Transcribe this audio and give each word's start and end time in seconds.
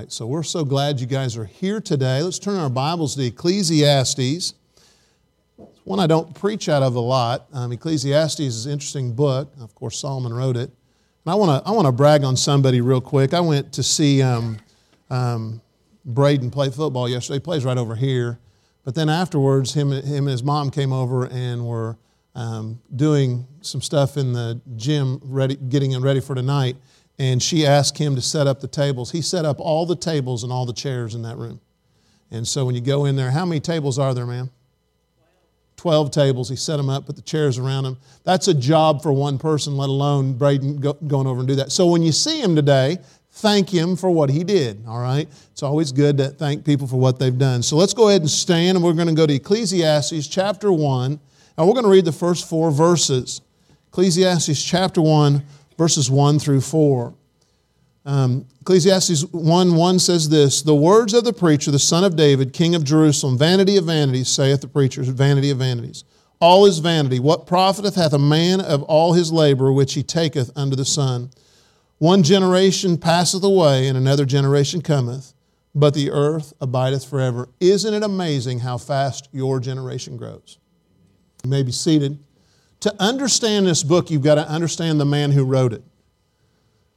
tonight. 0.00 0.12
So 0.12 0.26
we're 0.26 0.42
so 0.42 0.64
glad 0.64 0.98
you 0.98 1.06
guys 1.06 1.36
are 1.36 1.44
here 1.44 1.80
today. 1.80 2.22
Let's 2.22 2.38
turn 2.38 2.56
our 2.58 2.70
Bibles 2.70 3.16
to 3.16 3.24
Ecclesiastes. 3.26 4.18
It's 4.18 4.54
one 5.84 6.00
I 6.00 6.06
don't 6.06 6.34
preach 6.34 6.70
out 6.70 6.82
of 6.82 6.94
a 6.94 7.00
lot. 7.00 7.46
Um, 7.52 7.72
Ecclesiastes 7.72 8.40
is 8.40 8.66
an 8.66 8.72
interesting 8.72 9.12
book. 9.12 9.52
Of 9.60 9.74
course, 9.74 9.98
Solomon 9.98 10.32
wrote 10.32 10.56
it. 10.56 10.70
And 11.24 11.32
I 11.32 11.34
want 11.34 11.62
to 11.62 11.68
I 11.68 11.72
want 11.72 11.86
to 11.86 11.92
brag 11.92 12.24
on 12.24 12.34
somebody 12.34 12.80
real 12.80 13.02
quick. 13.02 13.34
I 13.34 13.40
went 13.40 13.74
to 13.74 13.82
see 13.82 14.22
um, 14.22 14.58
um, 15.10 15.60
Braden 16.06 16.50
play 16.50 16.70
football 16.70 17.06
yesterday. 17.06 17.36
He 17.36 17.40
plays 17.40 17.64
right 17.66 17.76
over 17.76 17.94
here. 17.94 18.38
But 18.84 18.94
then 18.94 19.10
afterwards, 19.10 19.74
him, 19.74 19.90
him 19.90 20.24
and 20.24 20.28
his 20.28 20.42
mom 20.42 20.70
came 20.70 20.94
over 20.94 21.26
and 21.26 21.66
were 21.66 21.98
um, 22.34 22.80
doing 22.96 23.46
some 23.60 23.82
stuff 23.82 24.16
in 24.16 24.32
the 24.32 24.60
gym, 24.76 25.20
ready, 25.22 25.56
getting 25.56 25.90
him 25.90 26.02
ready 26.02 26.20
for 26.20 26.34
tonight. 26.34 26.76
And 27.20 27.42
she 27.42 27.66
asked 27.66 27.98
him 27.98 28.14
to 28.14 28.22
set 28.22 28.46
up 28.46 28.60
the 28.60 28.66
tables. 28.66 29.10
He 29.10 29.20
set 29.20 29.44
up 29.44 29.60
all 29.60 29.84
the 29.84 29.94
tables 29.94 30.42
and 30.42 30.50
all 30.50 30.64
the 30.64 30.72
chairs 30.72 31.14
in 31.14 31.20
that 31.22 31.36
room. 31.36 31.60
And 32.30 32.48
so 32.48 32.64
when 32.64 32.74
you 32.74 32.80
go 32.80 33.04
in 33.04 33.14
there, 33.14 33.30
how 33.30 33.44
many 33.44 33.60
tables 33.60 33.98
are 33.98 34.14
there, 34.14 34.24
ma'am? 34.24 34.50
12 35.76 36.12
tables. 36.12 36.48
He 36.48 36.56
set 36.56 36.78
them 36.78 36.88
up, 36.88 37.04
put 37.04 37.16
the 37.16 37.22
chairs 37.22 37.58
around 37.58 37.84
them. 37.84 37.98
That's 38.24 38.48
a 38.48 38.54
job 38.54 39.02
for 39.02 39.12
one 39.12 39.36
person, 39.36 39.76
let 39.76 39.90
alone 39.90 40.32
Braden 40.32 40.78
go, 40.78 40.94
going 40.94 41.26
over 41.26 41.40
and 41.40 41.48
do 41.48 41.56
that. 41.56 41.72
So 41.72 41.86
when 41.88 42.02
you 42.02 42.10
see 42.10 42.40
him 42.40 42.56
today, 42.56 42.96
thank 43.32 43.68
him 43.68 43.96
for 43.96 44.10
what 44.10 44.30
he 44.30 44.42
did, 44.42 44.82
all 44.88 45.00
right? 45.00 45.28
It's 45.52 45.62
always 45.62 45.92
good 45.92 46.16
to 46.16 46.28
thank 46.30 46.64
people 46.64 46.86
for 46.86 46.96
what 46.96 47.18
they've 47.18 47.36
done. 47.36 47.62
So 47.62 47.76
let's 47.76 47.92
go 47.92 48.08
ahead 48.08 48.22
and 48.22 48.30
stand, 48.30 48.78
and 48.78 48.84
we're 48.84 48.94
going 48.94 49.08
to 49.08 49.14
go 49.14 49.26
to 49.26 49.34
Ecclesiastes 49.34 50.26
chapter 50.26 50.72
1, 50.72 51.20
and 51.58 51.66
we're 51.66 51.74
going 51.74 51.84
to 51.84 51.90
read 51.90 52.06
the 52.06 52.12
first 52.12 52.48
four 52.48 52.70
verses. 52.70 53.42
Ecclesiastes 53.88 54.62
chapter 54.64 55.02
1, 55.02 55.42
verses 55.80 56.10
1 56.10 56.38
through 56.38 56.60
4. 56.60 57.14
Um, 58.04 58.46
Ecclesiastes 58.60 59.24
1 59.32 59.74
1 59.74 59.98
says 59.98 60.28
this 60.28 60.60
The 60.60 60.74
words 60.74 61.14
of 61.14 61.24
the 61.24 61.32
preacher, 61.32 61.70
the 61.70 61.78
son 61.78 62.04
of 62.04 62.16
David, 62.16 62.52
king 62.52 62.74
of 62.74 62.84
Jerusalem, 62.84 63.38
vanity 63.38 63.78
of 63.78 63.86
vanities, 63.86 64.28
saith 64.28 64.60
the 64.60 64.68
preacher, 64.68 65.02
vanity 65.04 65.48
of 65.48 65.56
vanities. 65.56 66.04
All 66.38 66.66
is 66.66 66.80
vanity. 66.80 67.18
What 67.18 67.46
profiteth 67.46 67.94
hath 67.94 68.12
a 68.12 68.18
man 68.18 68.60
of 68.60 68.82
all 68.82 69.14
his 69.14 69.32
labor 69.32 69.72
which 69.72 69.94
he 69.94 70.02
taketh 70.02 70.50
under 70.54 70.76
the 70.76 70.84
sun? 70.84 71.30
One 71.96 72.22
generation 72.22 72.98
passeth 72.98 73.42
away, 73.42 73.88
and 73.88 73.96
another 73.96 74.26
generation 74.26 74.82
cometh, 74.82 75.32
but 75.74 75.94
the 75.94 76.10
earth 76.10 76.52
abideth 76.60 77.06
forever. 77.06 77.48
Isn't 77.58 77.94
it 77.94 78.02
amazing 78.02 78.58
how 78.58 78.76
fast 78.76 79.30
your 79.32 79.60
generation 79.60 80.18
grows? 80.18 80.58
You 81.42 81.48
may 81.48 81.62
be 81.62 81.72
seated. 81.72 82.18
To 82.80 82.94
understand 82.98 83.66
this 83.66 83.82
book, 83.82 84.10
you've 84.10 84.22
got 84.22 84.36
to 84.36 84.48
understand 84.48 85.00
the 85.00 85.04
man 85.04 85.30
who 85.32 85.44
wrote 85.44 85.72
it 85.72 85.82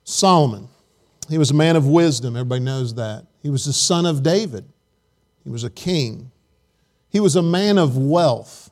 Solomon. 0.03 0.69
He 1.29 1.37
was 1.37 1.51
a 1.51 1.53
man 1.53 1.75
of 1.75 1.87
wisdom, 1.87 2.35
everybody 2.35 2.61
knows 2.61 2.95
that. 2.95 3.25
He 3.41 3.49
was 3.49 3.65
the 3.65 3.73
son 3.73 4.05
of 4.05 4.23
David, 4.23 4.65
he 5.43 5.49
was 5.49 5.63
a 5.63 5.69
king. 5.69 6.31
He 7.09 7.19
was 7.19 7.35
a 7.35 7.43
man 7.43 7.77
of 7.77 7.95
wealth. 7.95 8.71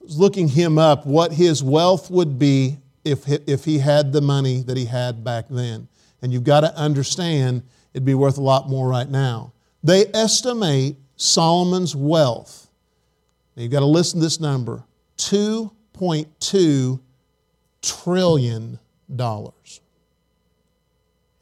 I 0.00 0.04
was 0.04 0.18
looking 0.18 0.48
him 0.48 0.76
up 0.76 1.06
what 1.06 1.32
his 1.32 1.62
wealth 1.62 2.10
would 2.10 2.36
be 2.36 2.78
if, 3.04 3.28
if 3.28 3.64
he 3.64 3.78
had 3.78 4.12
the 4.12 4.20
money 4.20 4.60
that 4.62 4.76
he 4.76 4.86
had 4.86 5.22
back 5.22 5.44
then. 5.48 5.86
And 6.20 6.32
you've 6.32 6.42
got 6.42 6.62
to 6.62 6.74
understand 6.74 7.62
it'd 7.94 8.04
be 8.04 8.14
worth 8.14 8.38
a 8.38 8.42
lot 8.42 8.68
more 8.68 8.88
right 8.88 9.08
now. 9.08 9.52
They 9.84 10.06
estimate 10.06 10.96
Solomon's 11.14 11.94
wealth. 11.94 12.68
Now 13.54 13.62
you've 13.62 13.72
got 13.72 13.80
to 13.80 13.86
listen 13.86 14.18
to 14.18 14.26
this 14.26 14.40
number 14.40 14.82
$2.2 15.98 17.00
trillion. 17.82 18.78
I 19.18 19.50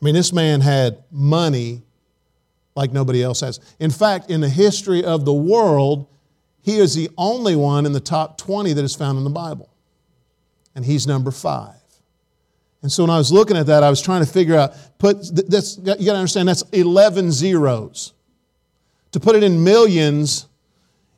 mean, 0.00 0.14
this 0.14 0.32
man 0.32 0.60
had 0.60 1.02
money 1.10 1.82
like 2.76 2.92
nobody 2.92 3.22
else 3.22 3.40
has. 3.40 3.60
In 3.78 3.90
fact, 3.90 4.30
in 4.30 4.40
the 4.40 4.48
history 4.48 5.04
of 5.04 5.24
the 5.24 5.32
world, 5.32 6.06
he 6.62 6.78
is 6.78 6.94
the 6.94 7.10
only 7.16 7.56
one 7.56 7.86
in 7.86 7.92
the 7.92 8.00
top 8.00 8.38
20 8.38 8.72
that 8.72 8.84
is 8.84 8.94
found 8.94 9.18
in 9.18 9.24
the 9.24 9.30
Bible 9.30 9.70
and 10.74 10.84
he's 10.84 11.06
number 11.06 11.30
five. 11.30 11.74
And 12.82 12.92
so 12.92 13.02
when 13.02 13.10
I 13.10 13.16
was 13.16 13.32
looking 13.32 13.56
at 13.56 13.66
that, 13.66 13.82
I 13.82 13.90
was 13.90 14.02
trying 14.02 14.24
to 14.24 14.30
figure 14.30 14.56
out, 14.56 14.74
put 14.98 15.16
that's, 15.48 15.78
you 15.78 15.84
got 15.84 15.96
to 15.96 16.16
understand 16.16 16.48
that's 16.48 16.62
11 16.72 17.32
zeros. 17.32 18.12
To 19.12 19.20
put 19.20 19.36
it 19.36 19.42
in 19.42 19.62
millions, 19.64 20.46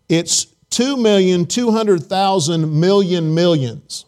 it's 0.09 0.47
2,200,000 0.77 2.71
million 2.71 3.35
millions. 3.35 4.05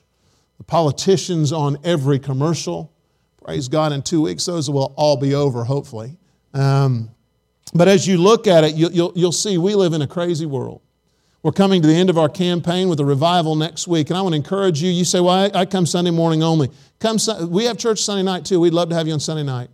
the 0.59 0.63
politicians 0.63 1.51
on 1.51 1.77
every 1.83 2.19
commercial. 2.19 2.93
Praise 3.43 3.67
God, 3.67 3.91
in 3.91 4.01
two 4.01 4.21
weeks, 4.21 4.45
those 4.45 4.69
will 4.69 4.93
all 4.95 5.17
be 5.17 5.35
over, 5.35 5.65
hopefully. 5.65 6.17
Um, 6.53 7.09
but 7.73 7.89
as 7.89 8.07
you 8.07 8.17
look 8.17 8.47
at 8.47 8.63
it, 8.63 8.75
you'll, 8.75 8.93
you'll, 8.93 9.11
you'll 9.13 9.31
see 9.33 9.57
we 9.57 9.75
live 9.75 9.91
in 9.91 10.01
a 10.01 10.07
crazy 10.07 10.45
world. 10.45 10.79
We're 11.43 11.51
coming 11.51 11.81
to 11.81 11.87
the 11.87 11.95
end 11.95 12.11
of 12.11 12.19
our 12.19 12.29
campaign 12.29 12.87
with 12.87 12.99
a 12.99 13.05
revival 13.05 13.55
next 13.55 13.87
week. 13.87 14.09
And 14.09 14.17
I 14.17 14.21
want 14.21 14.33
to 14.33 14.37
encourage 14.37 14.81
you. 14.81 14.91
You 14.91 15.03
say, 15.03 15.19
well, 15.19 15.51
I, 15.53 15.61
I 15.61 15.65
come 15.65 15.87
Sunday 15.87 16.11
morning 16.11 16.43
only. 16.43 16.69
Come, 16.99 17.17
we 17.49 17.65
have 17.65 17.77
church 17.79 18.01
Sunday 18.03 18.21
night 18.21 18.45
too. 18.45 18.59
We'd 18.59 18.73
love 18.73 18.89
to 18.89 18.95
have 18.95 19.07
you 19.07 19.13
on 19.13 19.19
Sunday 19.19 19.43
night. 19.43 19.69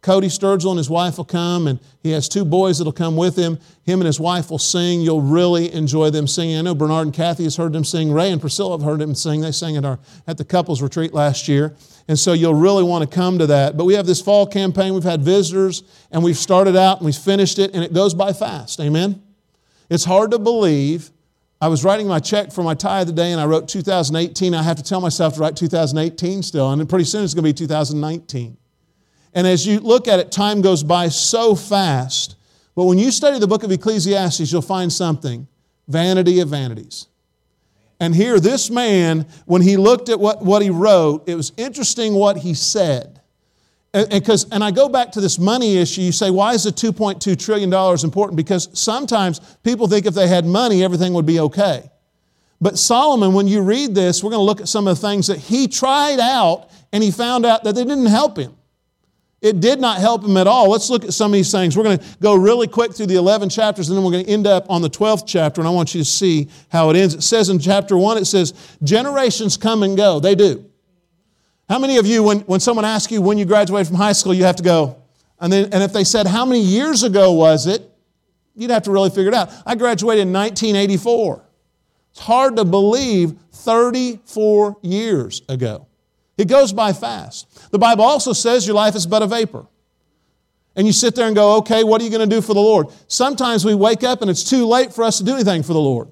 Cody 0.00 0.26
Sturgill 0.26 0.70
and 0.70 0.78
his 0.78 0.90
wife 0.90 1.18
will 1.18 1.24
come, 1.24 1.68
and 1.68 1.78
he 2.00 2.10
has 2.10 2.28
two 2.28 2.44
boys 2.44 2.78
that'll 2.78 2.92
come 2.92 3.16
with 3.16 3.36
him. 3.36 3.60
Him 3.84 4.00
and 4.00 4.06
his 4.06 4.18
wife 4.18 4.50
will 4.50 4.58
sing. 4.58 5.00
You'll 5.00 5.20
really 5.20 5.72
enjoy 5.72 6.10
them 6.10 6.26
singing. 6.26 6.58
I 6.58 6.62
know 6.62 6.74
Bernard 6.74 7.06
and 7.06 7.14
Kathy 7.14 7.44
has 7.44 7.56
heard 7.56 7.72
them 7.72 7.84
sing. 7.84 8.10
Ray 8.10 8.32
and 8.32 8.40
Priscilla 8.40 8.76
have 8.76 8.84
heard 8.84 8.98
them 8.98 9.14
sing. 9.14 9.42
They 9.42 9.52
sang 9.52 9.76
at, 9.76 9.84
our, 9.84 10.00
at 10.26 10.38
the 10.38 10.44
couples 10.44 10.82
retreat 10.82 11.14
last 11.14 11.46
year. 11.46 11.76
And 12.08 12.18
so 12.18 12.32
you'll 12.32 12.54
really 12.54 12.82
want 12.82 13.08
to 13.08 13.14
come 13.14 13.38
to 13.38 13.46
that. 13.46 13.76
But 13.76 13.84
we 13.84 13.94
have 13.94 14.06
this 14.06 14.20
fall 14.20 14.44
campaign. 14.44 14.92
We've 14.92 15.04
had 15.04 15.22
visitors, 15.22 15.84
and 16.10 16.24
we've 16.24 16.36
started 16.36 16.74
out 16.74 16.96
and 16.98 17.06
we've 17.06 17.14
finished 17.14 17.60
it, 17.60 17.72
and 17.72 17.84
it 17.84 17.92
goes 17.92 18.12
by 18.12 18.32
fast. 18.32 18.80
Amen? 18.80 19.22
It's 19.92 20.06
hard 20.06 20.30
to 20.30 20.38
believe. 20.38 21.10
I 21.60 21.68
was 21.68 21.84
writing 21.84 22.08
my 22.08 22.18
check 22.18 22.50
for 22.50 22.62
my 22.62 22.72
tithe 22.72 23.08
today, 23.08 23.30
and 23.30 23.38
I 23.38 23.44
wrote 23.44 23.68
2018. 23.68 24.54
I 24.54 24.62
have 24.62 24.78
to 24.78 24.82
tell 24.82 25.02
myself 25.02 25.34
to 25.34 25.40
write 25.40 25.54
2018 25.54 26.42
still, 26.42 26.70
and 26.70 26.88
pretty 26.88 27.04
soon 27.04 27.24
it's 27.24 27.34
going 27.34 27.44
to 27.44 27.50
be 27.50 27.52
2019. 27.52 28.56
And 29.34 29.46
as 29.46 29.66
you 29.66 29.80
look 29.80 30.08
at 30.08 30.18
it, 30.18 30.32
time 30.32 30.62
goes 30.62 30.82
by 30.82 31.08
so 31.08 31.54
fast. 31.54 32.36
But 32.74 32.84
when 32.84 32.96
you 32.96 33.10
study 33.10 33.38
the 33.38 33.46
book 33.46 33.64
of 33.64 33.70
Ecclesiastes, 33.70 34.50
you'll 34.50 34.62
find 34.62 34.90
something 34.90 35.46
vanity 35.88 36.40
of 36.40 36.48
vanities. 36.48 37.08
And 38.00 38.14
here, 38.14 38.40
this 38.40 38.70
man, 38.70 39.26
when 39.44 39.60
he 39.60 39.76
looked 39.76 40.08
at 40.08 40.18
what, 40.18 40.42
what 40.42 40.62
he 40.62 40.70
wrote, 40.70 41.28
it 41.28 41.34
was 41.34 41.52
interesting 41.58 42.14
what 42.14 42.38
he 42.38 42.54
said. 42.54 43.20
And, 43.94 44.10
and, 44.12 44.44
and 44.52 44.64
I 44.64 44.70
go 44.70 44.88
back 44.88 45.12
to 45.12 45.20
this 45.20 45.38
money 45.38 45.76
issue. 45.76 46.00
You 46.00 46.12
say, 46.12 46.30
why 46.30 46.54
is 46.54 46.64
the 46.64 46.70
$2.2 46.70 47.38
trillion 47.38 47.72
important? 48.04 48.36
Because 48.36 48.68
sometimes 48.72 49.40
people 49.62 49.86
think 49.86 50.06
if 50.06 50.14
they 50.14 50.28
had 50.28 50.46
money, 50.46 50.82
everything 50.82 51.12
would 51.12 51.26
be 51.26 51.40
okay. 51.40 51.90
But 52.60 52.78
Solomon, 52.78 53.34
when 53.34 53.48
you 53.48 53.60
read 53.60 53.94
this, 53.94 54.22
we're 54.22 54.30
going 54.30 54.40
to 54.40 54.44
look 54.44 54.60
at 54.60 54.68
some 54.68 54.86
of 54.86 54.98
the 54.98 55.06
things 55.06 55.26
that 55.26 55.38
he 55.38 55.66
tried 55.66 56.20
out 56.20 56.70
and 56.92 57.02
he 57.02 57.10
found 57.10 57.44
out 57.44 57.64
that 57.64 57.74
they 57.74 57.82
didn't 57.82 58.06
help 58.06 58.38
him. 58.38 58.56
It 59.42 59.58
did 59.58 59.80
not 59.80 59.98
help 59.98 60.24
him 60.24 60.36
at 60.36 60.46
all. 60.46 60.70
Let's 60.70 60.88
look 60.88 61.04
at 61.04 61.12
some 61.12 61.32
of 61.32 61.34
these 61.34 61.50
things. 61.50 61.76
We're 61.76 61.82
going 61.82 61.98
to 61.98 62.04
go 62.20 62.36
really 62.36 62.68
quick 62.68 62.94
through 62.94 63.06
the 63.06 63.16
11 63.16 63.48
chapters 63.48 63.88
and 63.88 63.98
then 63.98 64.04
we're 64.04 64.12
going 64.12 64.24
to 64.24 64.30
end 64.30 64.46
up 64.46 64.70
on 64.70 64.80
the 64.80 64.88
12th 64.88 65.24
chapter 65.26 65.60
and 65.60 65.66
I 65.66 65.72
want 65.72 65.92
you 65.92 66.00
to 66.00 66.08
see 66.08 66.48
how 66.68 66.90
it 66.90 66.96
ends. 66.96 67.14
It 67.14 67.22
says 67.22 67.48
in 67.48 67.58
chapter 67.58 67.96
1, 67.96 68.18
it 68.18 68.26
says, 68.26 68.54
generations 68.84 69.56
come 69.56 69.82
and 69.82 69.96
go. 69.96 70.20
They 70.20 70.36
do. 70.36 70.64
How 71.72 71.78
many 71.78 71.96
of 71.96 72.06
you, 72.06 72.22
when, 72.22 72.40
when 72.40 72.60
someone 72.60 72.84
asks 72.84 73.10
you 73.10 73.22
when 73.22 73.38
you 73.38 73.46
graduated 73.46 73.86
from 73.86 73.96
high 73.96 74.12
school, 74.12 74.34
you 74.34 74.44
have 74.44 74.56
to 74.56 74.62
go, 74.62 75.00
and, 75.40 75.50
then, 75.50 75.72
and 75.72 75.82
if 75.82 75.90
they 75.90 76.04
said, 76.04 76.26
how 76.26 76.44
many 76.44 76.60
years 76.60 77.02
ago 77.02 77.32
was 77.32 77.66
it? 77.66 77.90
You'd 78.54 78.70
have 78.70 78.82
to 78.82 78.90
really 78.90 79.08
figure 79.08 79.28
it 79.28 79.34
out. 79.34 79.50
I 79.64 79.74
graduated 79.74 80.26
in 80.26 80.34
1984. 80.34 81.42
It's 82.10 82.20
hard 82.20 82.56
to 82.56 82.66
believe 82.66 83.38
34 83.52 84.76
years 84.82 85.40
ago. 85.48 85.86
It 86.36 86.46
goes 86.46 86.74
by 86.74 86.92
fast. 86.92 87.72
The 87.72 87.78
Bible 87.78 88.04
also 88.04 88.34
says 88.34 88.66
your 88.66 88.76
life 88.76 88.94
is 88.94 89.06
but 89.06 89.22
a 89.22 89.26
vapor. 89.26 89.66
And 90.76 90.86
you 90.86 90.92
sit 90.92 91.14
there 91.14 91.26
and 91.26 91.34
go, 91.34 91.56
okay, 91.56 91.84
what 91.84 92.02
are 92.02 92.04
you 92.04 92.10
going 92.10 92.28
to 92.28 92.36
do 92.36 92.42
for 92.42 92.52
the 92.52 92.60
Lord? 92.60 92.88
Sometimes 93.08 93.64
we 93.64 93.74
wake 93.74 94.04
up 94.04 94.20
and 94.20 94.30
it's 94.30 94.44
too 94.44 94.66
late 94.66 94.92
for 94.92 95.04
us 95.04 95.16
to 95.16 95.24
do 95.24 95.32
anything 95.32 95.62
for 95.62 95.72
the 95.72 95.80
Lord. 95.80 96.08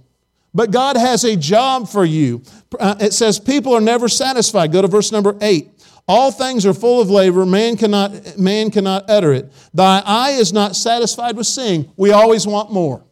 But 0.52 0.70
God 0.70 0.96
has 0.96 1.24
a 1.24 1.36
job 1.36 1.88
for 1.88 2.04
you. 2.04 2.42
Uh, 2.78 2.96
it 3.00 3.12
says, 3.12 3.38
People 3.38 3.74
are 3.74 3.80
never 3.80 4.08
satisfied. 4.08 4.72
Go 4.72 4.82
to 4.82 4.88
verse 4.88 5.12
number 5.12 5.36
eight. 5.40 5.70
All 6.08 6.32
things 6.32 6.66
are 6.66 6.74
full 6.74 7.00
of 7.00 7.08
labor, 7.08 7.46
man 7.46 7.76
cannot, 7.76 8.36
man 8.36 8.72
cannot 8.72 9.08
utter 9.08 9.32
it. 9.32 9.52
Thy 9.72 10.02
eye 10.04 10.32
is 10.32 10.52
not 10.52 10.74
satisfied 10.74 11.36
with 11.36 11.46
seeing. 11.46 11.92
We 11.96 12.10
always 12.10 12.48
want 12.48 12.72
more. 12.72 12.98
Have 12.98 13.06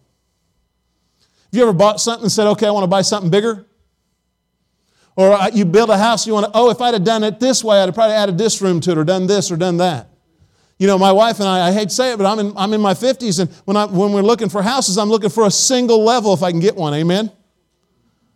you 1.53 1.63
ever 1.63 1.73
bought 1.73 2.01
something 2.01 2.25
and 2.25 2.33
said, 2.33 2.49
okay, 2.49 2.67
I 2.67 2.73
want 2.73 2.83
to 2.83 2.89
buy 2.89 3.03
something 3.03 3.31
bigger? 3.31 3.67
Or 5.15 5.33
uh, 5.33 5.51
you 5.53 5.65
build 5.65 5.91
a 5.91 5.99
house, 5.99 6.27
you 6.27 6.33
want 6.33 6.47
to, 6.47 6.53
oh, 6.55 6.71
if 6.71 6.81
I'd 6.81 6.95
have 6.95 7.05
done 7.05 7.23
it 7.23 7.39
this 7.39 7.63
way, 7.63 7.81
I'd 7.81 7.87
have 7.87 7.95
probably 7.95 8.17
added 8.17 8.37
this 8.37 8.61
room 8.61 8.81
to 8.81 8.91
it 8.91 8.99
or 8.99 9.05
done 9.05 9.29
this 9.29 9.53
or 9.53 9.57
done 9.57 9.77
that. 9.77 10.08
You 10.79 10.87
know, 10.87 10.97
my 10.97 11.11
wife 11.11 11.41
and 11.41 11.49
I, 11.49 11.69
I 11.69 11.73
hate 11.73 11.89
to 11.89 11.95
say 11.95 12.13
it, 12.13 12.19
but 12.19 12.27
I'm 12.27 12.39
in, 12.39 12.53
I'm 12.57 12.73
in 12.73 12.81
my 12.81 12.95
50s, 12.95 13.41
and 13.41 13.51
when, 13.65 13.77
I, 13.77 13.87
when 13.87 14.13
we're 14.13 14.23
looking 14.23 14.49
for 14.49 14.63
houses, 14.63 14.97
I'm 14.97 15.09
looking 15.09 15.31
for 15.31 15.47
a 15.47 15.51
single 15.51 16.05
level 16.05 16.33
if 16.33 16.43
I 16.43 16.53
can 16.53 16.61
get 16.61 16.77
one. 16.77 16.95
Amen? 16.95 17.33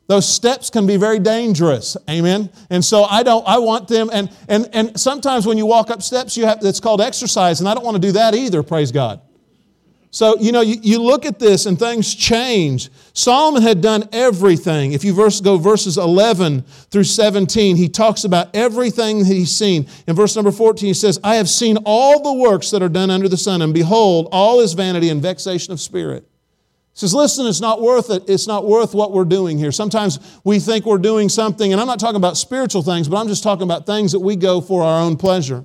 Those 0.09 0.29
steps 0.29 0.69
can 0.69 0.87
be 0.87 0.97
very 0.97 1.21
dangerous. 1.21 1.97
Amen. 2.11 2.50
And 2.69 2.85
so 2.85 3.05
I 3.05 3.23
don't, 3.23 3.47
I 3.47 3.59
want 3.59 3.89
them, 3.89 4.11
and 4.12 4.29
and 4.49 4.69
and 4.73 5.00
sometimes 5.00 5.47
when 5.47 5.56
you 5.56 5.65
walk 5.65 5.91
up 5.91 6.03
steps, 6.03 6.37
you 6.37 6.44
have 6.44 6.59
it's 6.62 6.81
called 6.81 7.00
exercise, 7.00 7.61
and 7.61 7.69
I 7.69 7.75
don't 7.75 7.85
want 7.85 7.94
to 7.94 8.00
do 8.00 8.12
that 8.12 8.35
either, 8.35 8.62
praise 8.62 8.91
God. 8.91 9.21
So, 10.14 10.38
you 10.38 10.53
know, 10.53 10.61
you, 10.61 10.76
you 10.82 11.03
look 11.03 11.25
at 11.25 11.38
this 11.38 11.64
and 11.64 11.79
things 11.79 12.14
change. 12.14 12.91
Solomon 13.14 13.62
had 13.62 13.81
done 13.81 14.06
everything. 14.12 14.93
If 14.93 15.05
you 15.05 15.14
verse, 15.14 15.41
go 15.41 15.56
verses 15.56 15.97
11 15.97 16.64
through 16.91 17.05
17, 17.05 17.76
he 17.76 17.88
talks 17.88 18.25
about 18.25 18.55
everything 18.55 19.20
that 19.20 19.25
he's 19.25 19.50
seen. 19.50 19.88
In 20.06 20.14
verse 20.14 20.37
number 20.37 20.53
14, 20.53 20.87
he 20.87 20.93
says, 20.93 21.19
I 21.25 21.37
have 21.37 21.49
seen 21.49 21.79
all 21.87 22.23
the 22.23 22.35
works 22.35 22.70
that 22.73 22.82
are 22.82 22.91
done 22.91 23.11
under 23.11 23.26
the 23.26 23.38
sun, 23.38 23.62
and 23.62 23.73
behold, 23.73 24.29
all 24.32 24.61
is 24.61 24.75
vanity 24.75 25.09
and 25.09 25.23
vexation 25.23 25.73
of 25.73 25.81
spirit. 25.81 26.29
He 26.93 26.99
says, 26.99 27.15
listen, 27.15 27.47
it's 27.47 27.62
not 27.62 27.81
worth 27.81 28.11
it. 28.11 28.25
It's 28.29 28.47
not 28.47 28.67
worth 28.67 28.93
what 28.93 29.12
we're 29.12 29.25
doing 29.25 29.56
here. 29.56 29.73
Sometimes 29.73 30.19
we 30.44 30.58
think 30.58 30.85
we're 30.85 30.99
doing 30.99 31.31
something, 31.31 31.73
and 31.73 31.81
I'm 31.81 31.87
not 31.87 31.99
talking 31.99 32.17
about 32.17 32.37
spiritual 32.37 32.82
things, 32.82 33.08
but 33.08 33.17
I'm 33.17 33.29
just 33.29 33.43
talking 33.43 33.62
about 33.62 33.87
things 33.87 34.12
that 34.12 34.20
we 34.20 34.37
go 34.37 34.61
for 34.61 34.82
our 34.82 35.00
own 35.00 35.17
pleasure. 35.17 35.65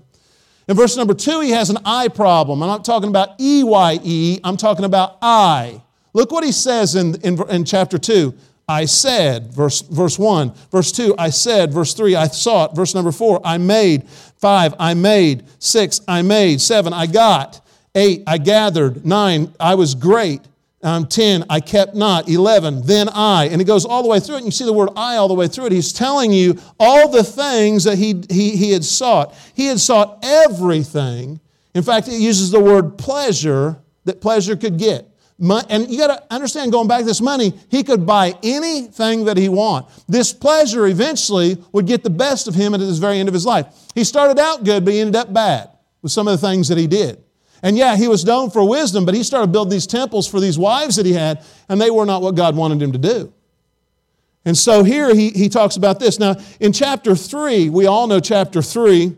In 0.68 0.75
verse 0.75 0.98
number 0.98 1.14
two, 1.14 1.40
he 1.40 1.52
has 1.52 1.69
an 1.69 1.78
I 1.86 2.10
problem. 2.10 2.62
I'm 2.62 2.68
not 2.68 2.84
talking 2.84 3.10
about 3.10 3.40
E 3.40 3.64
Y 3.64 4.00
E, 4.04 4.40
I'm 4.44 4.58
talking 4.58 4.86
about 4.86 5.18
I. 5.22 5.81
Look 6.14 6.31
what 6.31 6.44
he 6.44 6.52
says 6.52 6.96
in, 6.96 7.16
in, 7.22 7.40
in 7.50 7.64
chapter 7.64 7.98
2. 7.98 8.34
I 8.68 8.84
said, 8.84 9.54
verse, 9.54 9.81
verse 9.81 10.19
1. 10.19 10.54
Verse 10.72 10.92
2, 10.92 11.16
I 11.18 11.30
said. 11.30 11.72
Verse 11.72 11.94
3, 11.94 12.16
I 12.16 12.28
sought. 12.28 12.75
Verse 12.75 12.94
number 12.94 13.14
4, 13.14 13.40
I 13.46 13.58
made. 13.58 14.10
5, 14.10 14.75
I 14.78 14.94
made. 14.94 15.46
6, 15.60 16.02
I 16.08 16.22
made. 16.22 16.60
7, 16.60 16.92
I 16.92 17.06
got. 17.06 17.62
8, 17.96 18.24
I 18.28 18.38
gathered. 18.38 19.06
9, 19.06 19.54
I 19.60 19.75
was 19.75 19.96
great. 19.96 20.42
Um, 20.84 21.08
10, 21.08 21.46
I 21.50 21.60
kept 21.60 21.96
not. 21.96 22.30
11, 22.30 22.86
then 22.86 23.10
I. 23.10 23.46
And 23.46 23.60
it 23.62 23.66
goes 23.66 23.84
all 23.84 24.04
the 24.04 24.10
way 24.10 24.20
through 24.20 24.36
it. 24.36 24.38
And 24.40 24.46
you 24.46 24.52
see 24.52 24.66
the 24.66 24.74
word 24.74 24.90
I 24.96 25.16
all 25.16 25.28
the 25.28 25.34
way 25.34 25.48
through 25.48 25.66
it. 25.68 25.72
He's 25.72 25.92
telling 25.92 26.32
you 26.32 26.60
all 26.80 27.10
the 27.10 27.24
things 27.24 27.84
that 27.86 27.98
he, 27.98 28.24
he, 28.30 28.56
he 28.56 28.72
had 28.72 28.86
sought. 28.86 29.36
He 29.56 29.66
had 29.66 29.80
sought 29.80 30.20
everything. 30.24 31.40
In 31.74 31.84
fact, 31.84 32.08
it 32.08 32.20
uses 32.20 32.52
the 32.52 32.60
word 32.60 32.98
pleasure 32.98 33.78
that 34.06 34.22
pleasure 34.22 34.56
could 34.56 34.78
get. 34.78 35.08
And 35.40 35.90
you 35.92 35.98
got 35.98 36.08
to 36.08 36.34
understand, 36.34 36.72
going 36.72 36.88
back 36.88 37.02
to 37.02 37.06
this 37.06 37.22
money, 37.22 37.54
he 37.70 37.84
could 37.84 38.06
buy 38.06 38.34
anything 38.42 39.26
that 39.26 39.38
he 39.38 39.50
want. 39.50 39.88
This 40.08 40.34
pleasure 40.34 40.88
eventually 40.88 41.58
would 41.72 41.86
get 41.86 42.04
the 42.04 42.10
best 42.10 42.48
of 42.48 42.56
him 42.56 42.74
at 42.74 42.80
this 42.80 42.98
very 42.98 43.20
end 43.20 43.30
of 43.30 43.34
his 43.34 43.46
life. 43.46 43.68
He 43.94 44.04
started 44.04 44.40
out 44.40 44.64
good, 44.64 44.84
but 44.84 44.94
he 44.94 45.00
ended 45.00 45.16
up 45.16 45.32
bad 45.32 45.70
with 46.02 46.12
some 46.12 46.28
of 46.28 46.40
the 46.40 46.48
things 46.48 46.68
that 46.70 46.78
he 46.78 46.88
did. 46.88 47.24
And 47.63 47.77
yeah, 47.77 47.95
he 47.95 48.07
was 48.07 48.24
known 48.25 48.50
for 48.50 48.68
wisdom, 48.68 49.06
but 49.06 49.15
he 49.15 49.24
started 49.24 49.51
building 49.51 49.71
these 49.71 49.88
temples 49.88 50.27
for 50.27 50.39
these 50.39 50.57
wives 50.57 50.95
that 50.98 51.06
he 51.06 51.13
had, 51.13 51.44
and 51.69 51.81
they 51.81 51.89
were 51.89 52.06
not 52.06 52.21
what 52.21 52.36
God 52.36 52.56
wanted 52.56 52.81
him 52.81 52.92
to 52.92 52.98
do. 52.98 53.33
And 54.45 54.57
so 54.57 54.83
here 54.83 55.13
he, 55.13 55.31
he 55.31 55.50
talks 55.50 55.75
about 55.75 56.00
this. 56.00 56.19
Now, 56.19 56.36
in 56.59 56.71
chapter 56.71 57.15
3, 57.15 57.69
we 57.69 57.86
all 57.86 58.07
know 58.07 58.19
chapter 58.19 58.62
3 58.62 59.15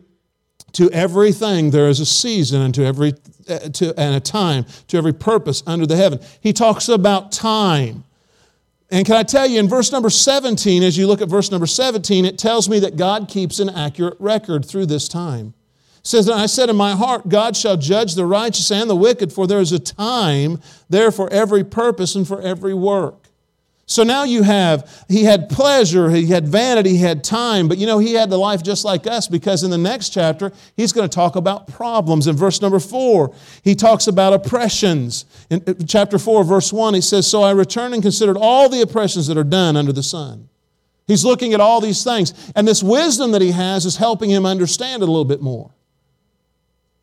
to 0.74 0.90
everything 0.92 1.72
there 1.72 1.88
is 1.88 2.00
a 2.00 2.06
season 2.06 2.62
and 2.62 2.74
to 2.76 2.86
every 2.86 3.14
uh, 3.48 3.60
to, 3.70 3.94
and 4.00 4.16
a 4.16 4.20
time 4.20 4.66
to 4.88 4.98
every 4.98 5.14
purpose 5.14 5.64
under 5.66 5.86
the 5.86 5.96
heaven 5.96 6.20
he 6.42 6.54
talks 6.54 6.90
about 6.90 7.32
time 7.32 8.04
and 8.92 9.06
can 9.06 9.16
i 9.16 9.24
tell 9.24 9.48
you 9.48 9.60
in 9.60 9.68
verse 9.68 9.92
number 9.92 10.10
17 10.10 10.84
as 10.84 10.98
you 10.98 11.08
look 11.08 11.22
at 11.22 11.30
verse 11.30 11.52
number 11.52 11.66
17 11.66 12.26
it 12.26 12.38
tells 12.38 12.70
me 12.70 12.80
that 12.80 12.98
god 12.98 13.28
keeps 13.28 13.60
an 13.60 13.70
accurate 13.70 14.16
record 14.20 14.66
through 14.66 14.86
this 14.86 15.08
time 15.08 15.54
says, 16.10 16.28
I 16.30 16.48
said 16.48 16.70
in 16.70 16.76
my 16.76 16.96
heart, 16.96 17.30
God 17.30 17.56
shall 17.56 17.78
judge 17.78 18.16
the 18.16 18.26
righteous 18.26 18.72
and 18.72 18.90
the 18.90 18.96
wicked, 18.96 19.32
for 19.32 19.46
there 19.46 19.60
is 19.60 19.72
a 19.72 19.80
time 19.80 20.60
there 20.90 21.12
for 21.12 21.32
every 21.32 21.64
purpose 21.64 22.16
and 22.16 22.28
for 22.28 22.42
every 22.42 22.74
work. 22.74 23.28
So 23.86 24.04
now 24.04 24.24
you 24.24 24.44
have, 24.44 25.06
he 25.08 25.24
had 25.24 25.50
pleasure, 25.50 26.10
he 26.10 26.28
had 26.28 26.48
vanity, 26.48 26.92
he 26.92 26.98
had 26.98 27.24
time, 27.24 27.68
but 27.68 27.80
you 27.80 27.88
know, 27.88 27.98
he 27.98 28.14
had 28.14 28.30
the 28.30 28.38
life 28.38 28.62
just 28.62 28.86
like 28.86 29.08
us 29.08 29.28
because 29.28 29.64
in 29.64 29.72
the 29.72 29.80
next 29.80 30.10
chapter, 30.10 30.52
he's 30.78 30.94
going 30.94 31.10
to 31.10 31.14
talk 31.14 31.36
about 31.36 31.68
problems. 31.68 32.28
In 32.28 32.36
verse 32.36 32.62
number 32.62 32.80
four, 32.80 33.34
he 33.64 33.74
talks 33.74 34.06
about 34.06 34.34
oppressions. 34.34 35.26
In 35.50 35.64
chapter 35.88 36.20
four, 36.20 36.44
verse 36.44 36.72
one, 36.72 36.94
he 36.94 37.02
says, 37.02 37.28
So 37.28 37.42
I 37.42 37.52
returned 37.52 37.96
and 37.96 38.04
considered 38.04 38.38
all 38.38 38.70
the 38.70 38.82
oppressions 38.82 39.26
that 39.28 39.38
are 39.38 39.44
done 39.44 39.76
under 39.76 39.92
the 39.92 40.04
sun. 40.04 40.50
He's 41.08 41.26
looking 41.26 41.56
at 41.56 41.60
all 41.60 41.82
these 41.82 42.04
things, 42.04 42.52
and 42.56 42.68
this 42.68 42.84
wisdom 42.84 43.32
that 43.32 43.42
he 43.42 43.52
has 43.52 43.88
is 43.88 43.98
helping 43.98 44.30
him 44.30 44.46
understand 44.46 45.02
it 45.02 45.10
a 45.10 45.12
little 45.12 45.26
bit 45.26 45.42
more. 45.42 45.72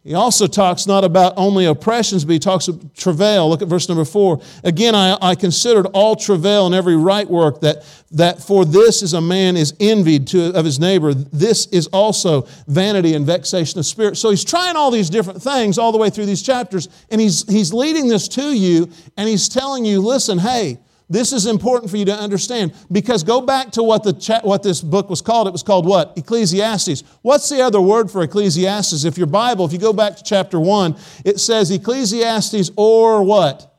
He 0.06 0.14
also 0.14 0.47
talks 0.47 0.87
not 0.87 1.03
about 1.03 1.35
only 1.37 1.64
oppressions, 1.64 2.25
but 2.25 2.35
he 2.35 2.38
talks 2.38 2.69
of 2.69 2.94
travail. 2.94 3.49
Look 3.49 3.61
at 3.61 3.67
verse 3.67 3.88
number 3.88 4.05
four. 4.05 4.41
Again, 4.62 4.94
I, 4.94 5.19
I 5.20 5.35
considered 5.35 5.87
all 5.87 6.14
travail 6.14 6.67
and 6.67 6.76
every 6.76 6.97
right 6.97 7.29
work 7.29 7.61
that, 7.62 7.85
that 8.12 8.41
for 8.41 8.64
this 8.64 9.03
is 9.03 9.14
a 9.14 9.20
man 9.20 9.56
is 9.56 9.75
envied 9.81 10.29
to, 10.29 10.56
of 10.56 10.64
his 10.64 10.79
neighbor. 10.79 11.12
This 11.12 11.67
is 11.67 11.88
also 11.88 12.43
vanity 12.69 13.14
and 13.14 13.26
vexation 13.26 13.81
of 13.81 13.87
spirit. 13.87 14.17
So 14.17 14.31
he's 14.31 14.44
trying 14.44 14.76
all 14.76 14.93
these 14.93 15.11
different 15.11 15.43
things 15.43 15.76
all 15.76 15.91
the 15.91 15.99
way 15.99 16.08
through 16.08 16.26
these 16.26 16.43
chapters, 16.43 16.88
and 17.11 17.20
he's, 17.20 17.44
he's 17.50 17.73
leading 17.73 18.06
this 18.06 18.29
to 18.29 18.56
you, 18.56 18.88
and 19.17 19.29
he's 19.29 19.49
telling 19.49 19.85
you, 19.85 20.00
listen, 20.00 20.38
hey, 20.38 20.79
this 21.08 21.32
is 21.32 21.47
important 21.47 21.91
for 21.91 21.97
you 21.97 22.05
to 22.06 22.14
understand 22.14 22.75
because 22.91 23.23
go 23.23 23.41
back 23.41 23.70
to 23.73 23.82
what, 23.82 24.03
the 24.03 24.12
cha- 24.12 24.41
what 24.41 24.64
this 24.64 24.81
book 24.81 25.08
was 25.08 25.23
called. 25.23 25.47
It 25.47 25.53
was 25.53 25.62
called 25.62 25.87
what? 25.87 26.14
Ecclesiastes. 26.17 27.05
What's 27.23 27.49
the 27.49 27.62
other 27.62 27.81
word 27.81 28.11
for 28.11 28.23
Ecclesiastes? 28.23 29.05
If 29.05 29.17
your 29.17 29.29
Bible, 29.29 29.64
if 29.64 29.73
you 29.73 29.79
go 29.79 29.93
back 29.93 30.17
to 30.17 30.25
chapter 30.25 30.58
1, 30.58 30.97
it 31.25 31.38
says 31.38 31.70
Ecclesiastes 31.70 32.73
or 32.76 33.23
what? 33.23 33.73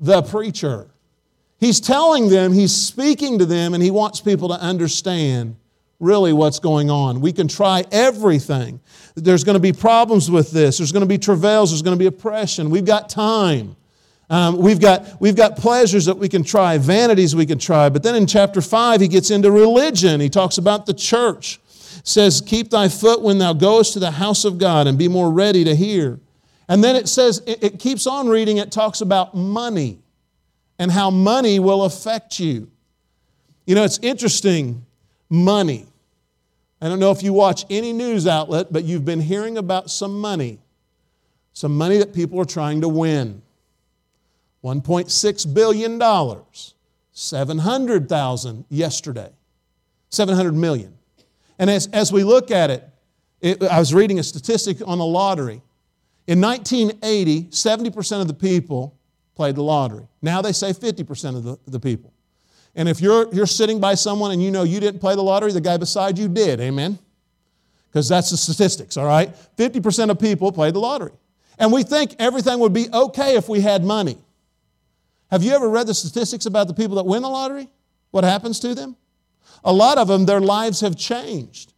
The 0.00 0.22
preacher. 0.22 0.88
He's 1.58 1.80
telling 1.80 2.28
them, 2.28 2.52
he's 2.52 2.74
speaking 2.74 3.38
to 3.38 3.46
them, 3.46 3.72
and 3.72 3.82
he 3.82 3.90
wants 3.90 4.20
people 4.20 4.48
to 4.48 4.60
understand 4.60 5.56
really 6.00 6.32
what's 6.32 6.58
going 6.58 6.90
on. 6.90 7.20
We 7.20 7.32
can 7.32 7.48
try 7.48 7.84
everything. 7.90 8.80
There's 9.14 9.44
going 9.44 9.54
to 9.54 9.60
be 9.60 9.72
problems 9.72 10.30
with 10.30 10.50
this, 10.50 10.78
there's 10.78 10.92
going 10.92 11.04
to 11.04 11.08
be 11.08 11.18
travails, 11.18 11.70
there's 11.70 11.82
going 11.82 11.96
to 11.96 12.02
be 12.02 12.06
oppression. 12.06 12.68
We've 12.68 12.84
got 12.84 13.08
time. 13.08 13.76
Um, 14.28 14.58
we've, 14.58 14.80
got, 14.80 15.20
we've 15.20 15.36
got 15.36 15.56
pleasures 15.56 16.06
that 16.06 16.18
we 16.18 16.28
can 16.28 16.42
try, 16.42 16.78
vanities 16.78 17.36
we 17.36 17.46
can 17.46 17.58
try. 17.58 17.88
But 17.88 18.02
then 18.02 18.16
in 18.16 18.26
chapter 18.26 18.60
5, 18.60 19.00
he 19.00 19.08
gets 19.08 19.30
into 19.30 19.50
religion. 19.50 20.20
He 20.20 20.28
talks 20.28 20.58
about 20.58 20.86
the 20.86 20.94
church. 20.94 21.60
says, 22.02 22.40
Keep 22.40 22.70
thy 22.70 22.88
foot 22.88 23.22
when 23.22 23.38
thou 23.38 23.52
goest 23.52 23.92
to 23.92 24.00
the 24.00 24.10
house 24.10 24.44
of 24.44 24.58
God 24.58 24.86
and 24.86 24.98
be 24.98 25.08
more 25.08 25.30
ready 25.30 25.62
to 25.64 25.76
hear. 25.76 26.18
And 26.68 26.82
then 26.82 26.96
it 26.96 27.08
says, 27.08 27.42
it, 27.46 27.62
it 27.62 27.78
keeps 27.78 28.06
on 28.06 28.28
reading, 28.28 28.56
it 28.56 28.72
talks 28.72 29.00
about 29.00 29.34
money 29.34 29.98
and 30.78 30.90
how 30.90 31.10
money 31.10 31.58
will 31.58 31.84
affect 31.84 32.40
you. 32.40 32.68
You 33.66 33.74
know, 33.74 33.84
it's 33.84 33.98
interesting 33.98 34.84
money. 35.28 35.86
I 36.80 36.88
don't 36.88 36.98
know 36.98 37.10
if 37.10 37.22
you 37.22 37.32
watch 37.32 37.64
any 37.70 37.92
news 37.92 38.26
outlet, 38.26 38.72
but 38.72 38.84
you've 38.84 39.04
been 39.04 39.20
hearing 39.20 39.58
about 39.58 39.90
some 39.90 40.20
money, 40.20 40.58
some 41.52 41.76
money 41.76 41.98
that 41.98 42.12
people 42.12 42.40
are 42.40 42.44
trying 42.44 42.80
to 42.82 42.88
win. 42.88 43.42
$1.6 44.66 45.54
billion, 45.54 46.02
700,000 47.12 48.64
yesterday, 48.68 49.30
700 50.10 50.52
million. 50.52 50.92
And 51.58 51.70
as, 51.70 51.86
as 51.92 52.12
we 52.12 52.24
look 52.24 52.50
at 52.50 52.70
it, 52.70 52.88
it, 53.40 53.62
I 53.62 53.78
was 53.78 53.94
reading 53.94 54.18
a 54.18 54.24
statistic 54.24 54.78
on 54.84 54.98
the 54.98 55.04
lottery. 55.04 55.62
In 56.26 56.40
1980, 56.40 57.44
70% 57.44 58.20
of 58.20 58.26
the 58.26 58.34
people 58.34 58.98
played 59.36 59.54
the 59.54 59.62
lottery. 59.62 60.08
Now 60.20 60.42
they 60.42 60.52
say 60.52 60.72
50% 60.72 61.36
of 61.36 61.44
the, 61.44 61.58
the 61.68 61.78
people. 61.78 62.12
And 62.74 62.88
if 62.88 63.00
you're, 63.00 63.32
you're 63.32 63.46
sitting 63.46 63.78
by 63.78 63.94
someone 63.94 64.32
and 64.32 64.42
you 64.42 64.50
know 64.50 64.64
you 64.64 64.80
didn't 64.80 65.00
play 65.00 65.14
the 65.14 65.22
lottery, 65.22 65.52
the 65.52 65.60
guy 65.60 65.76
beside 65.76 66.18
you 66.18 66.28
did, 66.28 66.60
amen? 66.60 66.98
Because 67.88 68.08
that's 68.08 68.30
the 68.30 68.36
statistics, 68.36 68.96
all 68.96 69.06
right? 69.06 69.32
50% 69.56 70.10
of 70.10 70.18
people 70.18 70.50
played 70.50 70.74
the 70.74 70.80
lottery. 70.80 71.12
And 71.56 71.72
we 71.72 71.84
think 71.84 72.16
everything 72.18 72.58
would 72.58 72.72
be 72.72 72.88
okay 72.92 73.36
if 73.36 73.48
we 73.48 73.60
had 73.60 73.84
money. 73.84 74.18
Have 75.30 75.42
you 75.42 75.52
ever 75.52 75.68
read 75.68 75.86
the 75.86 75.94
statistics 75.94 76.46
about 76.46 76.68
the 76.68 76.74
people 76.74 76.96
that 76.96 77.06
win 77.06 77.22
the 77.22 77.28
lottery? 77.28 77.68
What 78.10 78.24
happens 78.24 78.60
to 78.60 78.74
them? 78.74 78.96
A 79.64 79.72
lot 79.72 79.98
of 79.98 80.08
them, 80.08 80.26
their 80.26 80.40
lives 80.40 80.80
have 80.80 80.96
changed. 80.96 81.72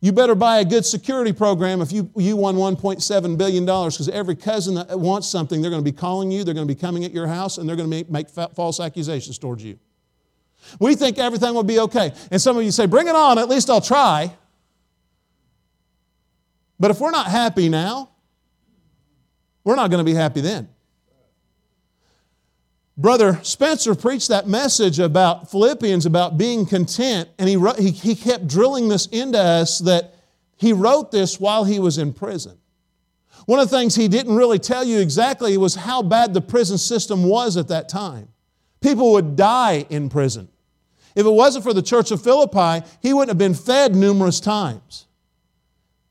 You 0.00 0.12
better 0.12 0.34
buy 0.34 0.60
a 0.60 0.64
good 0.64 0.86
security 0.86 1.32
program 1.32 1.82
if 1.82 1.92
you, 1.92 2.10
you 2.16 2.34
won 2.34 2.56
$1.7 2.56 3.38
billion 3.38 3.64
because 3.66 4.08
every 4.08 4.34
cousin 4.34 4.76
that 4.76 4.98
wants 4.98 5.28
something, 5.28 5.60
they're 5.60 5.70
going 5.70 5.84
to 5.84 5.90
be 5.90 5.96
calling 5.96 6.30
you, 6.30 6.42
they're 6.42 6.54
going 6.54 6.66
to 6.66 6.74
be 6.74 6.80
coming 6.80 7.04
at 7.04 7.12
your 7.12 7.26
house, 7.26 7.58
and 7.58 7.68
they're 7.68 7.76
going 7.76 7.88
to 7.90 7.96
make, 7.96 8.10
make 8.10 8.28
false 8.30 8.80
accusations 8.80 9.38
towards 9.38 9.62
you. 9.62 9.78
We 10.78 10.94
think 10.94 11.18
everything 11.18 11.54
will 11.54 11.62
be 11.62 11.78
okay. 11.80 12.12
And 12.30 12.40
some 12.40 12.56
of 12.56 12.64
you 12.64 12.70
say, 12.70 12.86
bring 12.86 13.08
it 13.08 13.14
on, 13.14 13.38
at 13.38 13.48
least 13.48 13.68
I'll 13.68 13.80
try. 13.80 14.34
But 16.78 16.90
if 16.90 16.98
we're 16.98 17.10
not 17.10 17.26
happy 17.26 17.68
now, 17.68 18.10
we're 19.64 19.76
not 19.76 19.90
going 19.90 20.04
to 20.04 20.10
be 20.10 20.14
happy 20.14 20.40
then. 20.40 20.68
Brother 23.00 23.40
Spencer 23.42 23.94
preached 23.94 24.28
that 24.28 24.46
message 24.46 24.98
about 24.98 25.50
Philippians, 25.50 26.04
about 26.04 26.36
being 26.36 26.66
content, 26.66 27.30
and 27.38 27.48
he, 27.48 27.56
wrote, 27.56 27.78
he, 27.78 27.92
he 27.92 28.14
kept 28.14 28.46
drilling 28.46 28.88
this 28.88 29.06
into 29.06 29.38
us 29.38 29.78
that 29.78 30.16
he 30.58 30.74
wrote 30.74 31.10
this 31.10 31.40
while 31.40 31.64
he 31.64 31.78
was 31.78 31.96
in 31.96 32.12
prison. 32.12 32.58
One 33.46 33.58
of 33.58 33.70
the 33.70 33.76
things 33.78 33.94
he 33.94 34.06
didn't 34.06 34.36
really 34.36 34.58
tell 34.58 34.84
you 34.84 34.98
exactly 34.98 35.56
was 35.56 35.76
how 35.76 36.02
bad 36.02 36.34
the 36.34 36.42
prison 36.42 36.76
system 36.76 37.24
was 37.24 37.56
at 37.56 37.68
that 37.68 37.88
time. 37.88 38.28
People 38.82 39.12
would 39.12 39.34
die 39.34 39.86
in 39.88 40.10
prison. 40.10 40.50
If 41.16 41.24
it 41.24 41.30
wasn't 41.30 41.64
for 41.64 41.72
the 41.72 41.80
church 41.80 42.10
of 42.10 42.22
Philippi, 42.22 42.86
he 43.00 43.14
wouldn't 43.14 43.30
have 43.30 43.38
been 43.38 43.54
fed 43.54 43.96
numerous 43.96 44.40
times. 44.40 45.06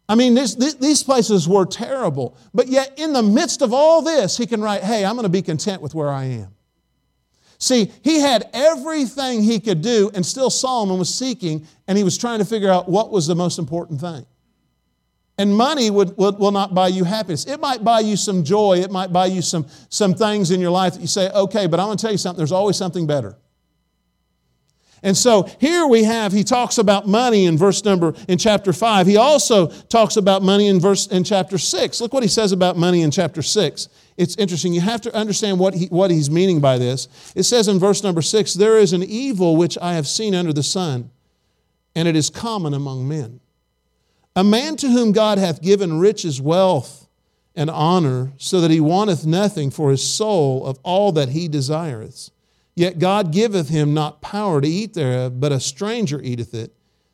I 0.09 0.15
mean, 0.15 0.33
this, 0.33 0.55
these 0.55 1.03
places 1.03 1.47
were 1.47 1.67
terrible. 1.67 2.35
But 2.51 2.67
yet, 2.67 2.97
in 2.97 3.13
the 3.13 3.21
midst 3.21 3.61
of 3.61 3.73
all 3.73 4.01
this, 4.01 4.37
he 4.37 4.47
can 4.47 4.59
write, 4.59 4.81
Hey, 4.81 5.05
I'm 5.05 5.13
going 5.13 5.23
to 5.23 5.29
be 5.29 5.43
content 5.43 5.83
with 5.83 5.93
where 5.93 6.09
I 6.09 6.23
am. 6.23 6.55
See, 7.59 7.91
he 8.01 8.21
had 8.21 8.49
everything 8.53 9.43
he 9.43 9.59
could 9.59 9.81
do, 9.81 10.09
and 10.13 10.25
still 10.25 10.49
Solomon 10.49 10.97
was 10.97 11.13
seeking, 11.13 11.67
and 11.87 11.97
he 11.97 12.05
was 12.05 12.17
trying 12.17 12.39
to 12.39 12.45
figure 12.45 12.69
out 12.69 12.87
what 12.87 13.11
was 13.11 13.27
the 13.27 13.35
most 13.35 13.59
important 13.59 13.99
thing. 13.99 14.25
And 15.37 15.55
money 15.55 15.89
would, 15.89 16.17
will, 16.17 16.33
will 16.37 16.51
not 16.51 16.73
buy 16.73 16.87
you 16.87 17.03
happiness. 17.03 17.45
It 17.45 17.59
might 17.59 17.83
buy 17.83 17.99
you 17.99 18.15
some 18.15 18.45
joy, 18.45 18.79
it 18.79 18.91
might 18.91 19.11
buy 19.11 19.25
you 19.25 19.41
some, 19.41 19.67
some 19.89 20.13
things 20.13 20.51
in 20.51 20.61
your 20.61 20.71
life 20.71 20.93
that 20.93 21.01
you 21.01 21.07
say, 21.07 21.29
okay, 21.31 21.67
but 21.67 21.81
I'm 21.81 21.87
going 21.87 21.97
to 21.97 22.01
tell 22.01 22.11
you 22.11 22.17
something, 22.17 22.37
there's 22.37 22.51
always 22.53 22.77
something 22.77 23.05
better. 23.05 23.37
And 25.01 25.15
so 25.15 25.43
here 25.59 25.85
we 25.87 26.03
have, 26.03 26.31
he 26.31 26.43
talks 26.43 26.77
about 26.77 27.07
money 27.07 27.45
in 27.45 27.57
verse 27.57 27.85
number, 27.85 28.13
in 28.27 28.37
chapter 28.37 28.73
5. 28.73 29.07
He 29.07 29.17
also 29.17 29.67
talks 29.67 30.17
about 30.17 30.43
money 30.43 30.67
in 30.67 30.79
verse, 30.79 31.07
in 31.07 31.23
chapter 31.23 31.57
6. 31.57 32.01
Look 32.01 32.13
what 32.13 32.23
he 32.23 32.29
says 32.29 32.51
about 32.51 32.77
money 32.77 33.01
in 33.01 33.11
chapter 33.11 33.41
6. 33.41 33.87
It's 34.19 34.35
interesting. 34.35 34.73
You 34.73 34.81
have 34.81 34.99
to 35.01 35.15
understand 35.15 35.59
what, 35.59 35.73
he, 35.73 35.85
what 35.85 36.11
he's 36.11 36.29
meaning 36.29 36.59
by 36.59 36.77
this. 36.77 37.07
It 37.37 37.43
says 37.43 37.69
in 37.69 37.79
verse 37.79 38.03
number 38.03 38.21
6, 38.21 38.53
There 38.55 38.77
is 38.77 38.91
an 38.91 39.01
evil 39.01 39.55
which 39.55 39.77
I 39.81 39.93
have 39.93 40.05
seen 40.05 40.35
under 40.35 40.51
the 40.51 40.61
sun, 40.61 41.09
and 41.95 42.05
it 42.05 42.17
is 42.17 42.29
common 42.29 42.73
among 42.73 43.07
men. 43.07 43.39
A 44.35 44.43
man 44.43 44.75
to 44.75 44.89
whom 44.89 45.13
God 45.13 45.37
hath 45.37 45.61
given 45.61 45.99
riches, 45.99 46.41
wealth, 46.41 47.07
and 47.55 47.69
honor, 47.69 48.33
so 48.35 48.59
that 48.59 48.71
he 48.71 48.81
wanteth 48.81 49.25
nothing 49.25 49.71
for 49.71 49.89
his 49.89 50.05
soul 50.05 50.65
of 50.65 50.79
all 50.83 51.13
that 51.13 51.29
he 51.29 51.47
desireth. 51.47 52.29
Yet 52.75 52.99
God 52.99 53.31
giveth 53.31 53.69
him 53.69 53.93
not 53.93 54.21
power 54.21 54.59
to 54.59 54.67
eat 54.67 54.95
thereof, 54.95 55.39
but 55.39 55.53
a 55.53 55.61
stranger 55.61 56.21
eateth 56.21 56.53
it. 56.53 56.73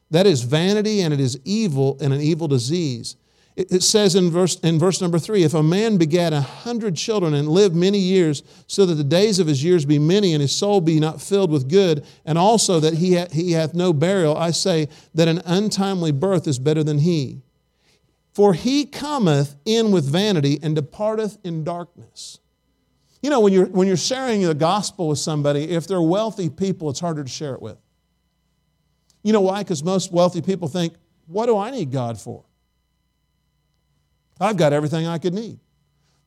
That 0.09 0.25
is 0.25 0.41
vanity, 0.41 1.01
and 1.01 1.13
it 1.13 1.19
is 1.19 1.39
evil, 1.45 1.97
and 2.01 2.11
an 2.11 2.21
evil 2.21 2.47
disease. 2.47 3.15
It 3.55 3.83
says 3.83 4.15
in 4.15 4.31
verse, 4.31 4.59
in 4.59 4.77
verse 4.77 4.99
number 4.99 5.17
three 5.17 5.43
if 5.43 5.53
a 5.53 5.63
man 5.63 5.95
begat 5.95 6.33
a 6.33 6.41
hundred 6.41 6.97
children 6.97 7.33
and 7.33 7.47
lived 7.47 7.73
many 7.73 7.99
years, 7.99 8.43
so 8.67 8.85
that 8.85 8.95
the 8.95 9.03
days 9.03 9.39
of 9.39 9.47
his 9.47 9.63
years 9.63 9.85
be 9.85 9.97
many, 9.97 10.33
and 10.33 10.41
his 10.41 10.53
soul 10.53 10.81
be 10.81 10.99
not 10.99 11.21
filled 11.21 11.51
with 11.51 11.69
good, 11.69 12.05
and 12.25 12.37
also 12.37 12.81
that 12.81 12.95
he, 12.95 13.15
ha- 13.15 13.27
he 13.31 13.53
hath 13.53 13.73
no 13.73 13.93
burial, 13.93 14.35
I 14.35 14.51
say 14.51 14.89
that 15.13 15.29
an 15.29 15.41
untimely 15.45 16.11
birth 16.11 16.47
is 16.47 16.59
better 16.59 16.83
than 16.83 16.99
he. 16.99 17.43
For 18.33 18.53
he 18.53 18.85
cometh 18.85 19.55
in 19.63 19.91
with 19.91 20.03
vanity 20.03 20.59
and 20.61 20.75
departeth 20.75 21.37
in 21.45 21.63
darkness. 21.63 22.39
You 23.21 23.29
know, 23.29 23.39
when 23.39 23.53
you're, 23.53 23.67
when 23.67 23.87
you're 23.87 23.95
sharing 23.95 24.41
the 24.41 24.53
gospel 24.53 25.07
with 25.07 25.19
somebody, 25.19 25.69
if 25.69 25.87
they're 25.87 26.01
wealthy 26.01 26.49
people, 26.49 26.89
it's 26.89 26.99
harder 26.99 27.23
to 27.23 27.29
share 27.29 27.53
it 27.53 27.61
with. 27.61 27.77
You 29.23 29.31
know 29.31 29.39
why? 29.39 29.63
Because 29.63 29.81
most 29.81 30.11
wealthy 30.11 30.41
people 30.41 30.67
think, 30.67 30.95
what 31.27 31.45
do 31.45 31.57
I 31.57 31.71
need 31.71 31.93
God 31.93 32.19
for? 32.19 32.43
I've 34.39 34.57
got 34.57 34.73
everything 34.73 35.07
I 35.07 35.17
could 35.17 35.33
need. 35.33 35.59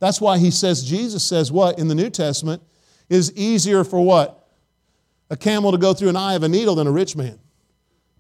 That's 0.01 0.21
why 0.21 0.39
he 0.39 0.51
says, 0.51 0.85
Jesus 0.85 1.25
says 1.25 1.51
what 1.51 1.79
in 1.79 1.89
the 1.89 1.95
New 1.95 2.11
Testament 2.11 2.63
is 3.09 3.33
easier 3.35 3.85
for 3.85 4.05
what? 4.05 4.49
A 5.31 5.37
camel 5.37 5.73
to 5.73 5.79
go 5.79 5.93
through 5.93 6.09
an 6.09 6.17
eye 6.17 6.35
of 6.35 6.43
a 6.43 6.49
needle 6.49 6.75
than 6.75 6.87
a 6.87 6.93
rich 6.93 7.17
man 7.17 7.39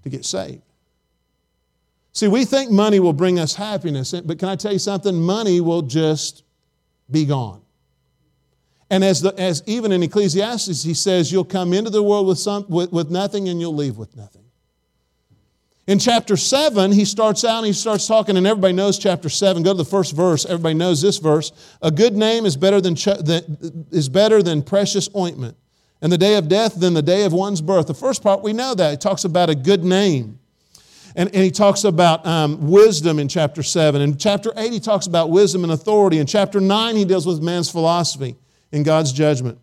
to 0.03 0.09
get 0.09 0.25
saved. 0.25 0.63
See, 2.13 2.29
we 2.29 2.45
think 2.45 2.71
money 2.71 3.01
will 3.01 3.13
bring 3.13 3.39
us 3.39 3.55
happiness, 3.55 4.13
but 4.13 4.39
can 4.39 4.49
I 4.49 4.57
tell 4.57 4.73
you 4.73 4.79
something? 4.79 5.15
Money 5.21 5.61
will 5.61 5.83
just 5.83 6.43
be 7.11 7.25
gone. 7.25 7.63
And 8.91 9.05
as, 9.05 9.21
the, 9.21 9.39
as 9.39 9.63
even 9.67 9.93
in 9.93 10.03
Ecclesiastes, 10.03 10.83
he 10.83 10.95
says, 10.95 11.31
you'll 11.31 11.45
come 11.45 11.73
into 11.73 11.91
the 11.91 12.03
world 12.03 12.27
with, 12.27 12.39
some, 12.39 12.65
with, 12.69 12.91
with 12.91 13.11
nothing 13.11 13.49
and 13.49 13.61
you'll 13.61 13.75
leave 13.75 13.99
with 13.99 14.17
nothing. 14.17 14.45
In 15.89 15.99
chapter 15.99 16.37
7, 16.37 16.93
he 16.93 17.07
starts 17.07 17.45
out 17.45 17.59
and 17.59 17.67
he 17.67 17.73
starts 17.73 18.07
talking, 18.07 18.37
and 18.37 18.47
everybody 18.47 18.75
knows 18.75 18.99
chapter 18.99 19.31
7. 19.31 19.63
Go 19.63 19.73
to 19.73 19.77
the 19.79 19.87
first 19.87 20.15
verse. 20.15 20.45
Everybody 20.45 20.75
knows 20.75 21.01
this 21.01 21.17
verse. 21.17 21.51
A 21.81 21.91
good 21.91 22.15
name 22.15 22.45
is 22.45 22.59
better 22.59 22.79
than, 22.79 22.95
is 23.91 24.11
better 24.11 24.43
than 24.43 24.61
precious 24.61 25.09
ointment, 25.17 25.57
and 26.03 26.13
the 26.13 26.19
day 26.19 26.35
of 26.35 26.47
death 26.47 26.79
than 26.79 26.93
the 26.93 27.01
day 27.01 27.25
of 27.25 27.33
one's 27.33 27.63
birth. 27.63 27.87
The 27.87 27.95
first 27.95 28.23
part, 28.23 28.43
we 28.43 28.53
know 28.53 28.75
that. 28.75 28.91
He 28.91 28.97
talks 28.99 29.25
about 29.25 29.49
a 29.49 29.55
good 29.55 29.83
name. 29.83 30.39
And, 31.17 31.35
and 31.35 31.43
he 31.43 31.51
talks 31.51 31.85
about 31.85 32.27
um, 32.27 32.69
wisdom 32.69 33.19
in 33.19 33.27
chapter 33.27 33.63
7. 33.63 34.03
In 34.03 34.19
chapter 34.19 34.53
8, 34.59 34.71
he 34.71 34.81
talks 34.81 35.07
about 35.07 35.31
wisdom 35.31 35.65
and 35.65 35.73
authority. 35.73 36.19
In 36.19 36.27
chapter 36.27 36.61
9, 36.61 36.97
he 36.97 37.07
deals 37.07 37.27
with 37.27 37.41
man's 37.41 37.71
philosophy 37.71 38.37
and 38.73 38.85
God's 38.85 39.11
judgment. 39.11 39.59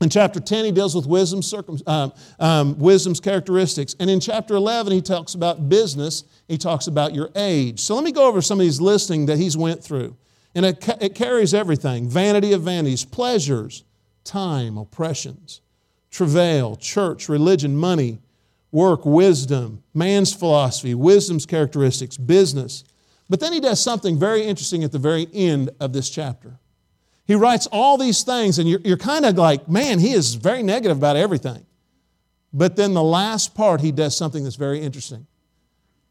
In 0.00 0.10
chapter 0.10 0.38
10, 0.38 0.64
he 0.64 0.70
deals 0.70 0.94
with 0.94 1.44
circum, 1.44 1.78
um, 1.86 2.12
um, 2.38 2.78
wisdom's 2.78 3.18
characteristics. 3.18 3.96
And 3.98 4.08
in 4.08 4.20
chapter 4.20 4.54
11, 4.54 4.92
he 4.92 5.02
talks 5.02 5.34
about 5.34 5.68
business. 5.68 6.22
He 6.46 6.56
talks 6.56 6.86
about 6.86 7.14
your 7.14 7.30
age. 7.34 7.80
So 7.80 7.96
let 7.96 8.04
me 8.04 8.12
go 8.12 8.28
over 8.28 8.40
some 8.40 8.60
of 8.60 8.64
these 8.64 8.80
listing 8.80 9.26
that 9.26 9.38
he's 9.38 9.56
went 9.56 9.82
through. 9.82 10.16
And 10.54 10.64
it, 10.64 10.88
it 11.00 11.14
carries 11.14 11.52
everything 11.52 12.08
vanity 12.08 12.52
of 12.52 12.62
vanities, 12.62 13.04
pleasures, 13.04 13.84
time, 14.22 14.78
oppressions, 14.78 15.60
travail, 16.10 16.76
church, 16.76 17.28
religion, 17.28 17.76
money, 17.76 18.20
work, 18.70 19.04
wisdom, 19.04 19.82
man's 19.94 20.32
philosophy, 20.32 20.94
wisdom's 20.94 21.44
characteristics, 21.44 22.16
business. 22.16 22.84
But 23.28 23.40
then 23.40 23.52
he 23.52 23.60
does 23.60 23.80
something 23.80 24.18
very 24.18 24.42
interesting 24.42 24.84
at 24.84 24.92
the 24.92 24.98
very 24.98 25.28
end 25.32 25.70
of 25.80 25.92
this 25.92 26.08
chapter. 26.08 26.58
He 27.28 27.34
writes 27.34 27.68
all 27.70 27.98
these 27.98 28.22
things, 28.22 28.58
and 28.58 28.66
you're, 28.66 28.80
you're 28.82 28.96
kind 28.96 29.26
of 29.26 29.36
like, 29.36 29.68
man, 29.68 29.98
he 29.98 30.12
is 30.12 30.34
very 30.34 30.62
negative 30.62 30.96
about 30.96 31.14
everything. 31.14 31.66
But 32.54 32.74
then 32.74 32.94
the 32.94 33.02
last 33.02 33.54
part, 33.54 33.82
he 33.82 33.92
does 33.92 34.16
something 34.16 34.42
that's 34.42 34.56
very 34.56 34.80
interesting. 34.80 35.26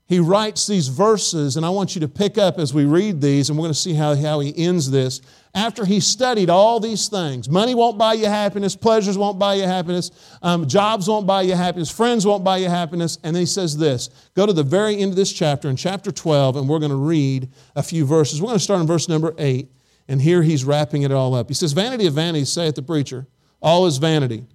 He 0.05 0.19
writes 0.19 0.67
these 0.67 0.89
verses, 0.89 1.57
and 1.57 1.65
I 1.65 1.71
want 1.71 1.95
you 1.95 2.01
to 2.01 2.07
pick 2.07 2.37
up 2.37 2.59
as 2.59 2.71
we 2.71 2.85
read 2.85 3.19
these, 3.19 3.49
and 3.49 3.57
we're 3.57 3.63
going 3.63 3.73
to 3.73 3.79
see 3.79 3.95
how, 3.95 4.15
how 4.15 4.41
he 4.41 4.53
ends 4.55 4.91
this. 4.91 5.21
After 5.55 5.85
he 5.85 5.99
studied 5.99 6.51
all 6.51 6.79
these 6.79 7.07
things 7.07 7.49
money 7.49 7.73
won't 7.73 7.97
buy 7.97 8.13
you 8.13 8.27
happiness, 8.27 8.75
pleasures 8.75 9.17
won't 9.17 9.39
buy 9.39 9.55
you 9.55 9.63
happiness, 9.63 10.11
um, 10.43 10.67
jobs 10.67 11.09
won't 11.09 11.25
buy 11.25 11.41
you 11.41 11.55
happiness, 11.55 11.89
friends 11.89 12.27
won't 12.27 12.43
buy 12.43 12.57
you 12.57 12.69
happiness. 12.69 13.17
And 13.23 13.35
then 13.35 13.41
he 13.41 13.47
says 13.47 13.75
this 13.75 14.11
go 14.35 14.45
to 14.45 14.53
the 14.53 14.61
very 14.61 14.99
end 14.99 15.09
of 15.09 15.15
this 15.15 15.33
chapter, 15.33 15.67
in 15.67 15.75
chapter 15.75 16.11
12, 16.11 16.57
and 16.57 16.69
we're 16.69 16.79
going 16.79 16.91
to 16.91 16.95
read 16.95 17.49
a 17.75 17.81
few 17.81 18.05
verses. 18.05 18.39
We're 18.39 18.49
going 18.49 18.59
to 18.59 18.63
start 18.63 18.81
in 18.81 18.87
verse 18.87 19.09
number 19.09 19.33
8. 19.39 19.67
And 20.07 20.21
here 20.21 20.41
he's 20.43 20.63
wrapping 20.63 21.03
it 21.03 21.11
all 21.11 21.35
up. 21.35 21.49
He 21.49 21.53
says, 21.53 21.73
Vanity 21.73 22.07
of 22.07 22.13
vanities, 22.13 22.51
saith 22.51 22.75
the 22.75 22.81
preacher, 22.81 23.27
all 23.61 23.85
is 23.85 23.97
vanity. 23.97 24.45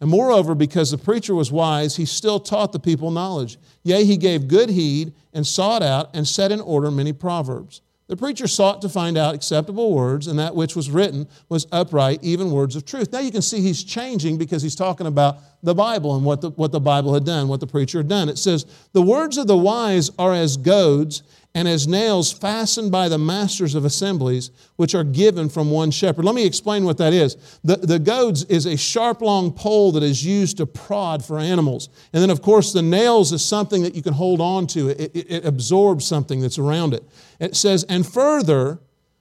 And 0.00 0.10
moreover, 0.10 0.56
because 0.56 0.90
the 0.90 0.98
preacher 0.98 1.34
was 1.34 1.52
wise, 1.52 1.94
he 1.96 2.06
still 2.06 2.40
taught 2.40 2.72
the 2.72 2.80
people 2.80 3.12
knowledge. 3.12 3.56
Yea, 3.84 4.04
he 4.04 4.16
gave 4.16 4.48
good 4.48 4.68
heed 4.68 5.14
and 5.32 5.46
sought 5.46 5.82
out 5.82 6.10
and 6.14 6.26
set 6.26 6.50
in 6.50 6.60
order 6.60 6.90
many 6.90 7.12
proverbs. 7.12 7.82
The 8.08 8.16
preacher 8.16 8.46
sought 8.48 8.82
to 8.82 8.88
find 8.88 9.16
out 9.16 9.34
acceptable 9.34 9.94
words, 9.94 10.26
and 10.26 10.38
that 10.38 10.54
which 10.54 10.74
was 10.74 10.90
written 10.90 11.28
was 11.48 11.66
upright, 11.72 12.18
even 12.22 12.50
words 12.50 12.76
of 12.76 12.84
truth. 12.84 13.12
Now 13.12 13.20
you 13.20 13.30
can 13.30 13.42
see 13.42 13.60
he's 13.60 13.84
changing 13.84 14.38
because 14.38 14.60
he's 14.60 14.74
talking 14.74 15.06
about 15.06 15.38
the 15.62 15.74
Bible 15.74 16.16
and 16.16 16.24
what 16.24 16.40
the, 16.40 16.50
what 16.50 16.72
the 16.72 16.80
Bible 16.80 17.14
had 17.14 17.24
done, 17.24 17.48
what 17.48 17.60
the 17.60 17.66
preacher 17.66 18.00
had 18.00 18.08
done. 18.08 18.28
It 18.28 18.38
says, 18.38 18.66
The 18.92 19.00
words 19.00 19.38
of 19.38 19.46
the 19.46 19.56
wise 19.56 20.10
are 20.18 20.34
as 20.34 20.56
goads, 20.56 21.22
and 21.54 21.68
as 21.68 21.86
nails 21.86 22.32
fastened 22.32 22.90
by 22.90 23.08
the 23.08 23.18
masters 23.18 23.74
of 23.74 23.84
assemblies, 23.84 24.50
which 24.76 24.94
are 24.94 25.04
given 25.04 25.50
from 25.50 25.70
one 25.70 25.90
shepherd. 25.90 26.24
Let 26.24 26.34
me 26.34 26.46
explain 26.46 26.84
what 26.84 26.96
that 26.98 27.12
is. 27.12 27.36
The, 27.62 27.76
the 27.76 27.98
goads 27.98 28.44
is 28.44 28.64
a 28.64 28.76
sharp, 28.76 29.20
long 29.20 29.52
pole 29.52 29.92
that 29.92 30.02
is 30.02 30.24
used 30.24 30.56
to 30.58 30.66
prod 30.66 31.22
for 31.22 31.38
animals. 31.38 31.90
And 32.12 32.22
then, 32.22 32.30
of 32.30 32.40
course, 32.40 32.72
the 32.72 32.80
nails 32.80 33.32
is 33.32 33.44
something 33.44 33.82
that 33.82 33.94
you 33.94 34.02
can 34.02 34.14
hold 34.14 34.40
on 34.40 34.66
to, 34.68 34.88
it, 34.88 35.14
it, 35.14 35.30
it 35.30 35.44
absorbs 35.44 36.06
something 36.06 36.40
that's 36.40 36.58
around 36.58 36.94
it. 36.94 37.04
It 37.38 37.54
says, 37.54 37.84
And 37.84 38.06
further, 38.06 38.80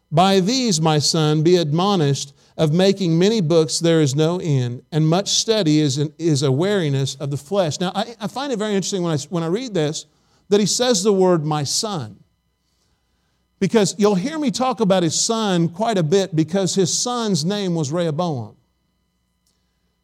by 0.09 0.39
these, 0.39 0.79
my 0.79 0.99
son, 0.99 1.43
be 1.43 1.57
admonished 1.57 2.33
of 2.57 2.71
making 2.71 3.17
many 3.17 3.41
books 3.41 3.79
there 3.79 4.01
is 4.01 4.15
no 4.15 4.39
end, 4.39 4.83
and 4.91 5.07
much 5.07 5.29
study 5.29 5.79
is, 5.79 5.97
an, 5.97 6.13
is 6.17 6.43
a 6.43 6.51
weariness 6.51 7.15
of 7.15 7.31
the 7.31 7.37
flesh. 7.37 7.79
Now, 7.79 7.91
I, 7.95 8.15
I 8.21 8.27
find 8.27 8.53
it 8.53 8.59
very 8.59 8.73
interesting 8.73 9.03
when 9.03 9.13
I, 9.13 9.17
when 9.29 9.43
I 9.43 9.47
read 9.47 9.73
this 9.73 10.05
that 10.49 10.59
he 10.59 10.65
says 10.65 11.01
the 11.01 11.13
word 11.13 11.45
my 11.45 11.63
son. 11.63 12.20
Because 13.61 13.93
you'll 13.99 14.15
hear 14.15 14.39
me 14.39 14.49
talk 14.49 14.79
about 14.79 15.03
his 15.03 15.13
son 15.13 15.69
quite 15.69 15.99
a 15.99 16.03
bit 16.03 16.35
because 16.35 16.73
his 16.73 16.91
son's 16.91 17.45
name 17.45 17.75
was 17.75 17.91
Rehoboam. 17.91 18.57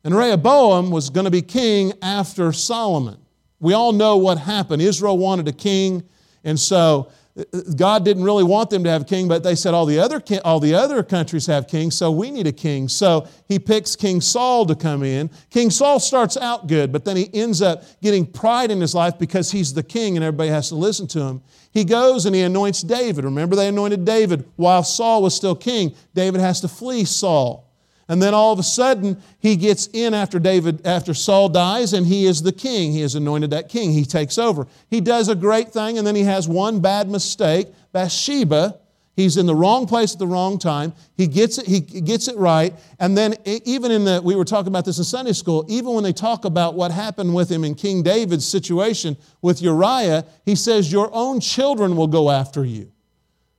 And 0.04 0.16
Rehoboam 0.16 0.92
was 0.92 1.10
going 1.10 1.26
to 1.26 1.32
be 1.32 1.42
king 1.42 1.92
after 2.04 2.54
Solomon. 2.54 3.18
We 3.60 3.74
all 3.74 3.94
know 3.94 4.18
what 4.18 4.38
happened. 4.38 4.84
Israel 4.84 5.18
wanted 5.18 5.48
a 5.48 5.52
king, 5.52 6.04
and 6.44 6.60
so 6.60 7.12
uh, 7.36 7.44
God 7.76 8.06
didn't 8.06 8.24
really 8.24 8.44
want 8.44 8.70
them 8.70 8.84
to 8.84 8.92
have 8.92 9.02
a 9.02 9.06
king, 9.06 9.28
but 9.28 9.42
they 9.42 9.56
said 9.56 9.74
all 9.74 9.88
the 9.88 9.98
other 9.98 10.22
all 10.46 10.60
the 10.60 10.76
other 10.76 11.02
countries 11.02 11.48
have 11.48 11.68
kings, 11.68 11.98
so 11.98 12.12
we 12.12 12.30
need 12.30 12.46
a 12.46 12.52
king. 12.52 12.88
So 12.88 13.28
he 13.48 13.58
picks 13.58 13.96
King 13.96 14.22
Saul 14.22 14.68
to 14.68 14.76
come 14.76 15.02
in. 15.02 15.32
King 15.50 15.72
Saul 15.72 16.00
starts 16.00 16.38
out 16.38 16.68
good, 16.68 16.92
but 16.92 17.06
then 17.06 17.18
he 17.18 17.28
ends 17.34 17.64
up 17.64 17.84
getting 18.04 18.24
pride 18.28 18.70
in 18.70 18.80
his 18.80 18.94
life 18.94 19.18
because 19.18 19.52
he's 19.52 19.74
the 19.74 19.82
king 19.84 20.16
and 20.16 20.24
everybody 20.24 20.52
has 20.52 20.70
to 20.70 20.76
listen 20.76 21.08
to 21.08 21.22
him. 21.22 21.42
He 21.78 21.84
goes 21.84 22.26
and 22.26 22.34
he 22.34 22.42
anoints 22.42 22.82
David. 22.82 23.24
Remember 23.24 23.56
they 23.56 23.68
anointed 23.68 24.04
David 24.04 24.50
while 24.56 24.82
Saul 24.82 25.22
was 25.22 25.36
still 25.36 25.56
king. 25.56 25.94
David 26.16 26.42
has 26.42 26.60
to 26.62 26.68
flee 26.68 27.06
Saul. 27.06 27.72
And 28.08 28.20
then 28.20 28.34
all 28.34 28.52
of 28.52 28.58
a 28.58 28.64
sudden, 28.64 29.22
he 29.38 29.56
gets 29.56 29.86
in 29.94 30.16
after 30.16 30.40
David, 30.40 30.88
after 30.88 31.14
Saul 31.14 31.50
dies, 31.50 31.94
and 31.94 32.08
he 32.08 32.26
is 32.26 32.42
the 32.42 32.52
king. 32.52 32.94
He 32.94 33.04
is 33.04 33.14
anointed 33.14 33.52
that 33.52 33.70
king. 33.70 33.92
He 33.92 34.06
takes 34.06 34.40
over. 34.40 34.66
He 34.90 35.02
does 35.02 35.30
a 35.30 35.36
great 35.36 35.70
thing, 35.70 36.00
and 36.00 36.08
then 36.08 36.16
he 36.16 36.24
has 36.24 36.48
one 36.48 36.80
bad 36.80 37.12
mistake. 37.12 37.68
Bathsheba, 37.92 38.80
he's 39.18 39.36
in 39.36 39.46
the 39.46 39.56
wrong 39.56 39.86
place 39.86 40.14
at 40.14 40.20
the 40.20 40.28
wrong 40.28 40.58
time. 40.58 40.94
He 41.18 41.28
gets 41.28 41.58
it, 41.58 41.66
he 41.66 41.82
gets 41.82 42.30
it 42.30 42.38
right. 42.38 42.74
And 43.00 43.18
then 43.18 43.36
even 43.46 43.92
in 43.92 44.06
the, 44.06 44.22
we 44.24 44.36
were 44.36 44.46
talking 44.46 44.70
about 44.70 44.86
this 44.86 45.00
in 45.00 45.04
Sunday 45.04 45.34
school, 45.34 45.66
even 45.68 45.94
when 45.94 46.06
they 46.06 46.14
talk 46.14 46.46
about 46.46 46.76
what 46.76 46.92
happened 46.92 47.36
with 47.36 47.52
him 47.52 47.66
in 47.66 47.76
King 47.76 48.04
David's 48.04 48.48
situation 48.48 49.18
with 49.42 49.62
Uriah, 49.62 50.24
he 50.46 50.56
says, 50.56 50.90
Your 50.90 51.10
own 51.12 51.42
children 51.42 51.98
will 51.98 52.08
go 52.08 52.32
after 52.32 52.64
you. 52.64 52.94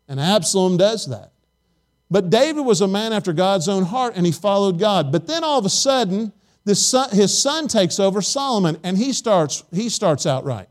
And 0.08 0.18
Absalom 0.18 0.78
does 0.78 1.06
that. 1.08 1.32
But 2.10 2.30
David 2.30 2.62
was 2.62 2.80
a 2.80 2.88
man 2.88 3.12
after 3.12 3.34
God's 3.34 3.68
own 3.68 3.84
heart 3.84 4.14
and 4.16 4.24
he 4.24 4.32
followed 4.32 4.78
God. 4.78 5.12
But 5.12 5.26
then 5.26 5.44
all 5.44 5.58
of 5.58 5.66
a 5.66 5.70
sudden, 5.70 6.32
son, 6.72 7.10
his 7.10 7.36
son 7.36 7.68
takes 7.68 8.00
over 8.00 8.22
Solomon 8.22 8.78
and 8.82 8.96
he 8.96 9.12
starts, 9.12 9.64
he 9.72 9.88
starts 9.88 10.24
out 10.24 10.44
right. 10.44 10.68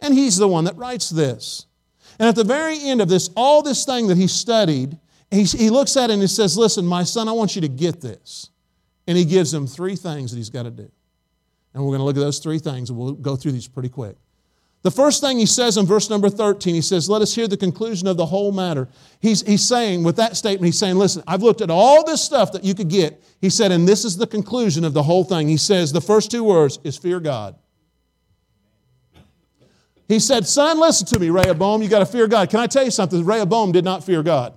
And 0.00 0.14
he's 0.14 0.36
the 0.36 0.46
one 0.46 0.64
that 0.64 0.76
writes 0.76 1.10
this. 1.10 1.66
And 2.18 2.28
at 2.28 2.34
the 2.34 2.44
very 2.44 2.78
end 2.80 3.00
of 3.00 3.08
this, 3.08 3.30
all 3.36 3.62
this 3.62 3.84
thing 3.84 4.08
that 4.08 4.16
he 4.16 4.26
studied, 4.26 4.98
he, 5.30 5.44
he 5.44 5.70
looks 5.70 5.96
at 5.96 6.10
it 6.10 6.14
and 6.14 6.22
he 6.22 6.28
says, 6.28 6.56
Listen, 6.56 6.84
my 6.84 7.04
son, 7.04 7.28
I 7.28 7.32
want 7.32 7.54
you 7.54 7.62
to 7.62 7.68
get 7.68 8.00
this. 8.00 8.50
And 9.06 9.16
he 9.16 9.24
gives 9.24 9.52
him 9.54 9.66
three 9.66 9.96
things 9.96 10.30
that 10.30 10.36
he's 10.36 10.50
got 10.50 10.64
to 10.64 10.70
do. 10.70 10.90
And 11.74 11.82
we're 11.82 11.90
going 11.90 12.00
to 12.00 12.04
look 12.04 12.16
at 12.16 12.20
those 12.20 12.40
three 12.40 12.58
things 12.58 12.90
and 12.90 12.98
we'll 12.98 13.12
go 13.12 13.36
through 13.36 13.52
these 13.52 13.68
pretty 13.68 13.88
quick. 13.88 14.16
The 14.82 14.90
first 14.90 15.20
thing 15.20 15.38
he 15.38 15.46
says 15.46 15.76
in 15.76 15.86
verse 15.86 16.08
number 16.08 16.30
13, 16.30 16.74
he 16.74 16.80
says, 16.80 17.10
Let 17.10 17.20
us 17.22 17.34
hear 17.34 17.48
the 17.48 17.56
conclusion 17.56 18.06
of 18.06 18.16
the 18.16 18.26
whole 18.26 18.52
matter. 18.52 18.88
He's, 19.20 19.42
he's 19.42 19.66
saying, 19.66 20.04
with 20.04 20.16
that 20.16 20.36
statement, 20.36 20.66
he's 20.66 20.78
saying, 20.78 20.96
Listen, 20.96 21.22
I've 21.26 21.42
looked 21.42 21.60
at 21.60 21.70
all 21.70 22.04
this 22.04 22.22
stuff 22.22 22.52
that 22.52 22.64
you 22.64 22.74
could 22.74 22.88
get. 22.88 23.22
He 23.40 23.50
said, 23.50 23.72
and 23.72 23.86
this 23.86 24.04
is 24.04 24.16
the 24.16 24.26
conclusion 24.26 24.84
of 24.84 24.94
the 24.94 25.02
whole 25.02 25.24
thing. 25.24 25.48
He 25.48 25.56
says, 25.56 25.92
the 25.92 26.00
first 26.00 26.30
two 26.30 26.44
words 26.44 26.78
is 26.84 26.96
fear 26.96 27.20
God. 27.20 27.56
He 30.08 30.18
said, 30.18 30.46
Son, 30.46 30.80
listen 30.80 31.06
to 31.08 31.18
me, 31.18 31.28
Rehoboam, 31.28 31.82
you 31.82 31.88
got 31.88 32.00
to 32.00 32.06
fear 32.06 32.26
God. 32.26 32.48
Can 32.50 32.60
I 32.60 32.66
tell 32.66 32.82
you 32.82 32.90
something? 32.90 33.24
Rehoboam 33.24 33.72
did 33.72 33.84
not 33.84 34.02
fear 34.02 34.22
God. 34.22 34.54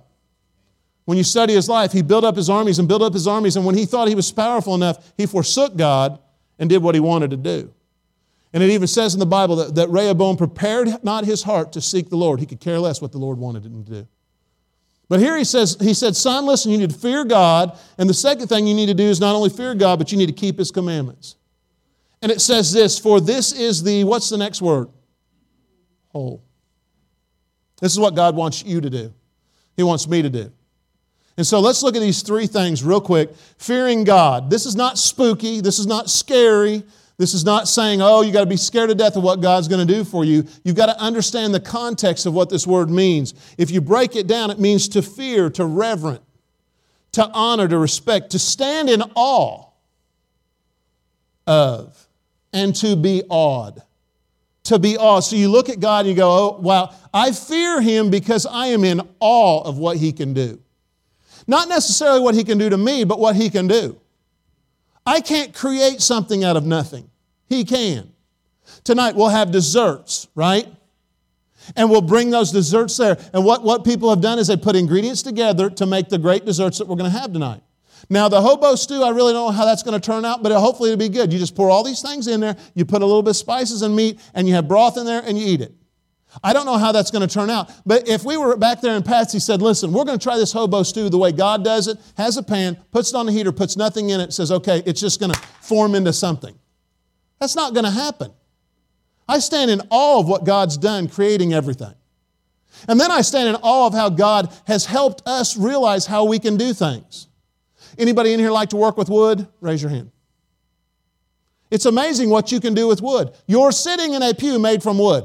When 1.04 1.18
you 1.18 1.24
study 1.24 1.52
his 1.52 1.68
life, 1.68 1.92
he 1.92 2.00
built 2.00 2.24
up 2.24 2.36
his 2.36 2.48
armies 2.48 2.78
and 2.78 2.88
built 2.88 3.02
up 3.02 3.12
his 3.12 3.26
armies, 3.26 3.56
and 3.56 3.66
when 3.66 3.76
he 3.76 3.84
thought 3.84 4.08
he 4.08 4.14
was 4.14 4.32
powerful 4.32 4.74
enough, 4.74 5.12
he 5.16 5.26
forsook 5.26 5.76
God 5.76 6.18
and 6.58 6.70
did 6.70 6.82
what 6.82 6.94
he 6.94 7.00
wanted 7.00 7.30
to 7.30 7.36
do. 7.36 7.72
And 8.52 8.62
it 8.62 8.70
even 8.70 8.86
says 8.86 9.14
in 9.14 9.20
the 9.20 9.26
Bible 9.26 9.56
that, 9.56 9.74
that 9.74 9.88
Rehoboam 9.88 10.36
prepared 10.36 11.02
not 11.02 11.24
his 11.24 11.42
heart 11.42 11.72
to 11.72 11.80
seek 11.80 12.10
the 12.10 12.16
Lord. 12.16 12.38
He 12.38 12.46
could 12.46 12.60
care 12.60 12.78
less 12.78 13.00
what 13.00 13.12
the 13.12 13.18
Lord 13.18 13.38
wanted 13.38 13.64
him 13.64 13.84
to 13.84 13.90
do. 13.90 14.08
But 15.08 15.20
here 15.20 15.36
he 15.36 15.44
says, 15.44 15.76
he 15.80 15.92
said, 15.94 16.16
son, 16.16 16.46
listen, 16.46 16.70
you 16.70 16.78
need 16.78 16.90
to 16.90 16.98
fear 16.98 17.24
God. 17.24 17.78
And 17.98 18.08
the 18.08 18.14
second 18.14 18.48
thing 18.48 18.66
you 18.66 18.74
need 18.74 18.86
to 18.86 18.94
do 18.94 19.04
is 19.04 19.20
not 19.20 19.34
only 19.34 19.50
fear 19.50 19.74
God, 19.74 19.98
but 19.98 20.12
you 20.12 20.18
need 20.18 20.26
to 20.26 20.32
keep 20.32 20.58
his 20.58 20.70
commandments. 20.70 21.36
And 22.22 22.30
it 22.30 22.40
says 22.40 22.72
this, 22.72 22.98
for 22.98 23.20
this 23.20 23.52
is 23.52 23.82
the, 23.82 24.04
what's 24.04 24.28
the 24.28 24.38
next 24.38 24.62
word? 24.62 24.88
Whole. 26.12 26.42
This 27.80 27.92
is 27.92 27.98
what 27.98 28.14
God 28.14 28.36
wants 28.36 28.64
you 28.64 28.80
to 28.80 28.90
do. 28.90 29.12
He 29.76 29.82
wants 29.82 30.06
me 30.06 30.22
to 30.22 30.30
do. 30.30 30.52
And 31.36 31.46
so 31.46 31.60
let's 31.60 31.82
look 31.82 31.96
at 31.96 32.02
these 32.02 32.22
three 32.22 32.46
things 32.46 32.84
real 32.84 33.00
quick. 33.00 33.34
Fearing 33.56 34.04
God. 34.04 34.50
This 34.50 34.66
is 34.66 34.76
not 34.76 34.98
spooky. 34.98 35.60
This 35.60 35.78
is 35.78 35.86
not 35.86 36.10
scary. 36.10 36.82
This 37.16 37.34
is 37.34 37.44
not 37.44 37.68
saying, 37.68 38.02
oh, 38.02 38.22
you 38.22 38.32
got 38.32 38.40
to 38.40 38.46
be 38.46 38.56
scared 38.56 38.88
to 38.88 38.94
death 38.94 39.16
of 39.16 39.22
what 39.22 39.40
God's 39.40 39.68
going 39.68 39.86
to 39.86 39.94
do 39.94 40.04
for 40.04 40.24
you. 40.24 40.44
You've 40.64 40.76
got 40.76 40.86
to 40.86 41.00
understand 41.00 41.54
the 41.54 41.60
context 41.60 42.26
of 42.26 42.34
what 42.34 42.50
this 42.50 42.66
word 42.66 42.90
means. 42.90 43.34
If 43.58 43.70
you 43.70 43.80
break 43.80 44.16
it 44.16 44.26
down, 44.26 44.50
it 44.50 44.58
means 44.58 44.88
to 44.88 45.02
fear, 45.02 45.48
to 45.50 45.64
reverent, 45.64 46.22
to 47.12 47.28
honor, 47.32 47.68
to 47.68 47.78
respect, 47.78 48.30
to 48.30 48.38
stand 48.38 48.90
in 48.90 49.02
awe 49.14 49.66
of, 51.46 52.08
and 52.52 52.74
to 52.76 52.96
be 52.96 53.22
awed. 53.28 53.82
To 54.64 54.78
be 54.78 54.96
awed. 54.96 55.24
So 55.24 55.36
you 55.36 55.48
look 55.48 55.68
at 55.68 55.80
God 55.80 56.00
and 56.00 56.10
you 56.10 56.14
go, 56.14 56.30
oh, 56.30 56.60
wow, 56.60 56.94
I 57.12 57.32
fear 57.32 57.80
Him 57.80 58.10
because 58.10 58.46
I 58.46 58.68
am 58.68 58.84
in 58.84 59.00
awe 59.18 59.62
of 59.62 59.76
what 59.76 59.96
He 59.96 60.12
can 60.12 60.34
do. 60.34 60.60
Not 61.46 61.68
necessarily 61.68 62.20
what 62.20 62.34
He 62.34 62.44
can 62.44 62.58
do 62.58 62.70
to 62.70 62.78
me, 62.78 63.04
but 63.04 63.18
what 63.18 63.34
He 63.34 63.50
can 63.50 63.66
do. 63.66 63.98
I 65.04 65.20
can't 65.20 65.52
create 65.52 66.00
something 66.00 66.44
out 66.44 66.56
of 66.56 66.64
nothing. 66.64 67.10
He 67.48 67.64
can. 67.64 68.12
Tonight 68.84 69.16
we'll 69.16 69.28
have 69.28 69.50
desserts, 69.50 70.28
right? 70.34 70.66
And 71.76 71.90
we'll 71.90 72.00
bring 72.00 72.30
those 72.30 72.52
desserts 72.52 72.96
there. 72.96 73.18
And 73.32 73.44
what, 73.44 73.62
what 73.62 73.84
people 73.84 74.10
have 74.10 74.20
done 74.20 74.38
is 74.38 74.46
they 74.46 74.56
put 74.56 74.76
ingredients 74.76 75.22
together 75.22 75.70
to 75.70 75.86
make 75.86 76.08
the 76.08 76.18
great 76.18 76.44
desserts 76.44 76.78
that 76.78 76.86
we're 76.86 76.96
going 76.96 77.10
to 77.10 77.18
have 77.18 77.32
tonight. 77.32 77.62
Now, 78.10 78.28
the 78.28 78.40
hobo 78.40 78.74
stew, 78.74 79.02
I 79.02 79.10
really 79.10 79.32
don't 79.32 79.46
know 79.46 79.56
how 79.56 79.64
that's 79.64 79.82
going 79.82 79.98
to 79.98 80.04
turn 80.04 80.24
out, 80.24 80.42
but 80.42 80.52
hopefully 80.52 80.90
it'll 80.90 80.98
be 80.98 81.08
good. 81.08 81.32
You 81.32 81.38
just 81.38 81.54
pour 81.54 81.70
all 81.70 81.84
these 81.84 82.02
things 82.02 82.26
in 82.26 82.40
there, 82.40 82.56
you 82.74 82.84
put 82.84 83.02
a 83.02 83.06
little 83.06 83.22
bit 83.22 83.30
of 83.30 83.36
spices 83.36 83.82
and 83.82 83.94
meat, 83.94 84.20
and 84.34 84.48
you 84.48 84.54
have 84.54 84.68
broth 84.68 84.96
in 84.96 85.06
there, 85.06 85.22
and 85.24 85.38
you 85.38 85.46
eat 85.46 85.60
it. 85.60 85.74
I 86.42 86.52
don't 86.52 86.64
know 86.64 86.78
how 86.78 86.92
that's 86.92 87.10
going 87.10 87.26
to 87.26 87.32
turn 87.32 87.50
out. 87.50 87.70
But 87.84 88.08
if 88.08 88.24
we 88.24 88.36
were 88.36 88.56
back 88.56 88.80
there 88.80 88.96
and 88.96 89.04
Patsy 89.04 89.38
said, 89.38 89.60
listen, 89.60 89.92
we're 89.92 90.04
going 90.04 90.18
to 90.18 90.22
try 90.22 90.38
this 90.38 90.52
hobo 90.52 90.82
stew 90.82 91.10
the 91.10 91.18
way 91.18 91.30
God 91.32 91.62
does 91.62 91.88
it, 91.88 91.98
has 92.16 92.36
a 92.36 92.42
pan, 92.42 92.76
puts 92.90 93.10
it 93.10 93.16
on 93.16 93.26
the 93.26 93.32
heater, 93.32 93.52
puts 93.52 93.76
nothing 93.76 94.10
in 94.10 94.20
it, 94.20 94.32
says, 94.32 94.50
okay, 94.50 94.82
it's 94.86 95.00
just 95.00 95.20
going 95.20 95.32
to 95.32 95.38
form 95.60 95.94
into 95.94 96.12
something. 96.12 96.58
That's 97.38 97.54
not 97.54 97.74
going 97.74 97.84
to 97.84 97.90
happen. 97.90 98.32
I 99.28 99.40
stand 99.40 99.70
in 99.70 99.82
awe 99.90 100.20
of 100.20 100.28
what 100.28 100.44
God's 100.44 100.78
done 100.78 101.08
creating 101.08 101.52
everything. 101.52 101.94
And 102.88 102.98
then 102.98 103.10
I 103.10 103.20
stand 103.20 103.48
in 103.48 103.56
awe 103.56 103.86
of 103.86 103.94
how 103.94 104.08
God 104.08 104.52
has 104.66 104.86
helped 104.86 105.22
us 105.26 105.56
realize 105.56 106.06
how 106.06 106.24
we 106.24 106.38
can 106.38 106.56
do 106.56 106.72
things. 106.72 107.28
Anybody 107.98 108.32
in 108.32 108.40
here 108.40 108.50
like 108.50 108.70
to 108.70 108.76
work 108.76 108.96
with 108.96 109.08
wood? 109.08 109.46
Raise 109.60 109.82
your 109.82 109.90
hand. 109.90 110.10
It's 111.70 111.86
amazing 111.86 112.28
what 112.28 112.52
you 112.52 112.60
can 112.60 112.74
do 112.74 112.86
with 112.86 113.00
wood. 113.00 113.32
You're 113.46 113.72
sitting 113.72 114.14
in 114.14 114.22
a 114.22 114.34
pew 114.34 114.58
made 114.58 114.82
from 114.82 114.98
wood. 114.98 115.24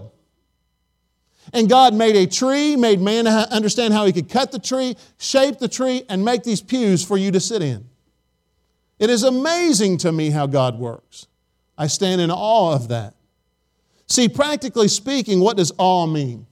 And 1.53 1.69
God 1.69 1.93
made 1.93 2.15
a 2.15 2.27
tree, 2.27 2.75
made 2.75 2.99
man 2.99 3.27
understand 3.27 3.93
how 3.93 4.05
he 4.05 4.13
could 4.13 4.29
cut 4.29 4.51
the 4.51 4.59
tree, 4.59 4.95
shape 5.17 5.59
the 5.59 5.67
tree, 5.67 6.03
and 6.09 6.23
make 6.23 6.43
these 6.43 6.61
pews 6.61 7.03
for 7.03 7.17
you 7.17 7.31
to 7.31 7.39
sit 7.39 7.61
in. 7.61 7.87
It 8.99 9.09
is 9.09 9.23
amazing 9.23 9.97
to 9.99 10.11
me 10.11 10.29
how 10.29 10.47
God 10.47 10.79
works. 10.79 11.27
I 11.77 11.87
stand 11.87 12.19
in 12.19 12.31
awe 12.31 12.73
of 12.73 12.87
that. 12.89 13.13
See, 14.07 14.27
practically 14.29 14.87
speaking, 14.87 15.39
what 15.39 15.57
does 15.57 15.71
awe 15.77 16.07
mean? 16.07 16.47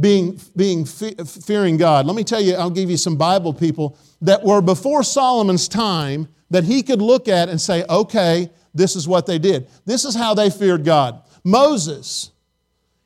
Being, 0.00 0.40
being 0.56 0.86
fearing 0.86 1.76
God. 1.76 2.06
Let 2.06 2.16
me 2.16 2.24
tell 2.24 2.40
you, 2.40 2.54
I'll 2.54 2.70
give 2.70 2.90
you 2.90 2.96
some 2.96 3.16
Bible 3.16 3.52
people 3.52 3.98
that 4.22 4.42
were 4.42 4.62
before 4.62 5.02
Solomon's 5.02 5.68
time 5.68 6.28
that 6.50 6.64
he 6.64 6.82
could 6.82 7.02
look 7.02 7.28
at 7.28 7.48
and 7.48 7.60
say, 7.60 7.84
okay, 7.88 8.50
this 8.74 8.96
is 8.96 9.06
what 9.06 9.26
they 9.26 9.38
did. 9.38 9.68
This 9.84 10.04
is 10.04 10.14
how 10.14 10.34
they 10.34 10.48
feared 10.48 10.84
God. 10.84 11.22
Moses, 11.44 12.30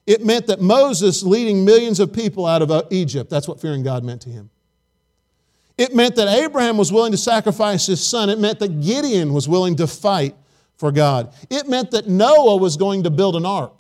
it 0.06 0.24
meant 0.24 0.46
that 0.46 0.60
Moses 0.60 1.22
leading 1.22 1.64
millions 1.64 1.98
of 1.98 2.12
people 2.12 2.46
out 2.46 2.62
of 2.62 2.70
uh, 2.70 2.84
Egypt, 2.90 3.30
that's 3.30 3.48
what 3.48 3.60
fearing 3.60 3.82
God 3.82 4.04
meant 4.04 4.22
to 4.22 4.30
him. 4.30 4.50
It 5.76 5.94
meant 5.94 6.16
that 6.16 6.28
Abraham 6.28 6.78
was 6.78 6.92
willing 6.92 7.12
to 7.12 7.18
sacrifice 7.18 7.86
his 7.86 8.04
son. 8.04 8.30
It 8.30 8.38
meant 8.38 8.60
that 8.60 8.80
Gideon 8.80 9.32
was 9.32 9.48
willing 9.48 9.76
to 9.76 9.86
fight 9.86 10.34
for 10.76 10.90
God. 10.92 11.34
It 11.50 11.68
meant 11.68 11.90
that 11.90 12.08
Noah 12.08 12.56
was 12.56 12.76
going 12.76 13.02
to 13.02 13.10
build 13.10 13.36
an 13.36 13.44
ark. 13.44 13.75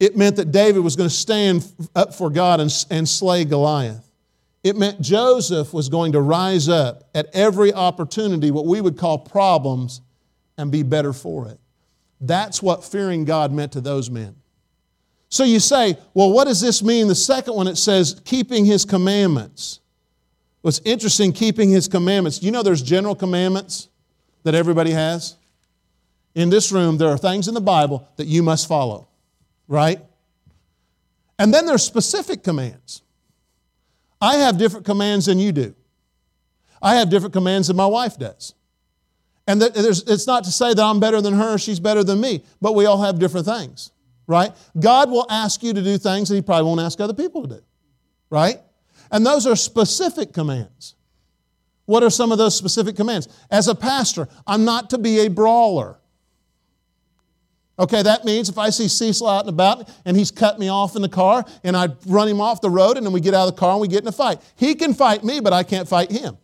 It 0.00 0.16
meant 0.16 0.36
that 0.36 0.52
David 0.52 0.80
was 0.80 0.96
going 0.96 1.08
to 1.08 1.14
stand 1.14 1.70
up 1.94 2.14
for 2.14 2.30
God 2.30 2.60
and, 2.60 2.72
and 2.90 3.08
slay 3.08 3.44
Goliath. 3.44 4.08
It 4.62 4.76
meant 4.76 5.00
Joseph 5.00 5.72
was 5.72 5.88
going 5.88 6.12
to 6.12 6.20
rise 6.20 6.68
up 6.68 7.08
at 7.14 7.26
every 7.32 7.72
opportunity, 7.72 8.50
what 8.50 8.66
we 8.66 8.80
would 8.80 8.98
call 8.98 9.18
problems, 9.18 10.00
and 10.56 10.70
be 10.70 10.82
better 10.82 11.12
for 11.12 11.48
it. 11.48 11.58
That's 12.20 12.62
what 12.62 12.84
fearing 12.84 13.24
God 13.24 13.52
meant 13.52 13.72
to 13.72 13.80
those 13.80 14.10
men. 14.10 14.36
So 15.28 15.44
you 15.44 15.60
say, 15.60 15.96
well, 16.14 16.32
what 16.32 16.46
does 16.46 16.60
this 16.60 16.82
mean? 16.82 17.06
The 17.06 17.14
second 17.14 17.54
one, 17.54 17.68
it 17.68 17.76
says, 17.76 18.20
keeping 18.24 18.64
his 18.64 18.84
commandments. 18.84 19.80
What's 20.62 20.80
interesting, 20.84 21.32
keeping 21.32 21.70
his 21.70 21.86
commandments. 21.86 22.42
You 22.42 22.50
know 22.50 22.62
there's 22.62 22.82
general 22.82 23.14
commandments 23.14 23.88
that 24.42 24.54
everybody 24.54 24.90
has? 24.90 25.36
In 26.34 26.50
this 26.50 26.72
room, 26.72 26.98
there 26.98 27.08
are 27.08 27.18
things 27.18 27.46
in 27.46 27.54
the 27.54 27.60
Bible 27.60 28.08
that 28.16 28.26
you 28.26 28.42
must 28.42 28.66
follow, 28.66 29.08
right? 29.68 30.00
And 31.38 31.54
then 31.54 31.66
there's 31.66 31.84
specific 31.84 32.42
commands. 32.42 33.02
I 34.20 34.36
have 34.36 34.58
different 34.58 34.84
commands 34.84 35.26
than 35.26 35.38
you 35.38 35.52
do. 35.52 35.74
I 36.82 36.96
have 36.96 37.10
different 37.10 37.32
commands 37.32 37.68
than 37.68 37.76
my 37.76 37.86
wife 37.86 38.18
does. 38.18 38.54
And 39.46 39.62
it's 39.62 40.26
not 40.26 40.44
to 40.44 40.50
say 40.50 40.74
that 40.74 40.82
I'm 40.82 41.00
better 41.00 41.20
than 41.20 41.34
her, 41.34 41.56
she's 41.58 41.80
better 41.80 42.04
than 42.04 42.20
me, 42.20 42.42
but 42.60 42.74
we 42.74 42.86
all 42.86 43.00
have 43.02 43.18
different 43.18 43.46
things, 43.46 43.92
right? 44.26 44.52
God 44.78 45.10
will 45.10 45.26
ask 45.30 45.62
you 45.62 45.72
to 45.72 45.82
do 45.82 45.96
things 45.96 46.28
that 46.28 46.34
He 46.34 46.42
probably 46.42 46.64
won't 46.64 46.80
ask 46.80 47.00
other 47.00 47.14
people 47.14 47.42
to 47.42 47.56
do, 47.56 47.62
right? 48.28 48.60
And 49.10 49.24
those 49.24 49.46
are 49.46 49.56
specific 49.56 50.32
commands. 50.34 50.96
What 51.86 52.02
are 52.02 52.10
some 52.10 52.30
of 52.30 52.36
those 52.36 52.54
specific 52.54 52.96
commands? 52.96 53.28
As 53.50 53.68
a 53.68 53.74
pastor, 53.74 54.28
I'm 54.46 54.66
not 54.66 54.90
to 54.90 54.98
be 54.98 55.20
a 55.20 55.28
brawler. 55.28 55.98
Okay, 57.78 58.02
that 58.02 58.24
means 58.24 58.48
if 58.48 58.58
I 58.58 58.70
see 58.70 58.88
Cecil 58.88 59.28
out 59.28 59.42
and 59.42 59.50
about 59.50 59.88
and 60.04 60.16
he's 60.16 60.32
cut 60.32 60.58
me 60.58 60.68
off 60.68 60.96
in 60.96 61.02
the 61.02 61.08
car 61.08 61.44
and 61.62 61.76
I 61.76 61.88
run 62.06 62.26
him 62.26 62.40
off 62.40 62.60
the 62.60 62.70
road 62.70 62.96
and 62.96 63.06
then 63.06 63.12
we 63.12 63.20
get 63.20 63.34
out 63.34 63.46
of 63.46 63.54
the 63.54 63.60
car 63.60 63.72
and 63.72 63.80
we 63.80 63.86
get 63.86 64.02
in 64.02 64.08
a 64.08 64.12
fight. 64.12 64.40
He 64.56 64.74
can 64.74 64.94
fight 64.94 65.22
me, 65.22 65.38
but 65.38 65.52
I 65.52 65.62
can't 65.62 65.88
fight 65.88 66.10
him. 66.10 66.36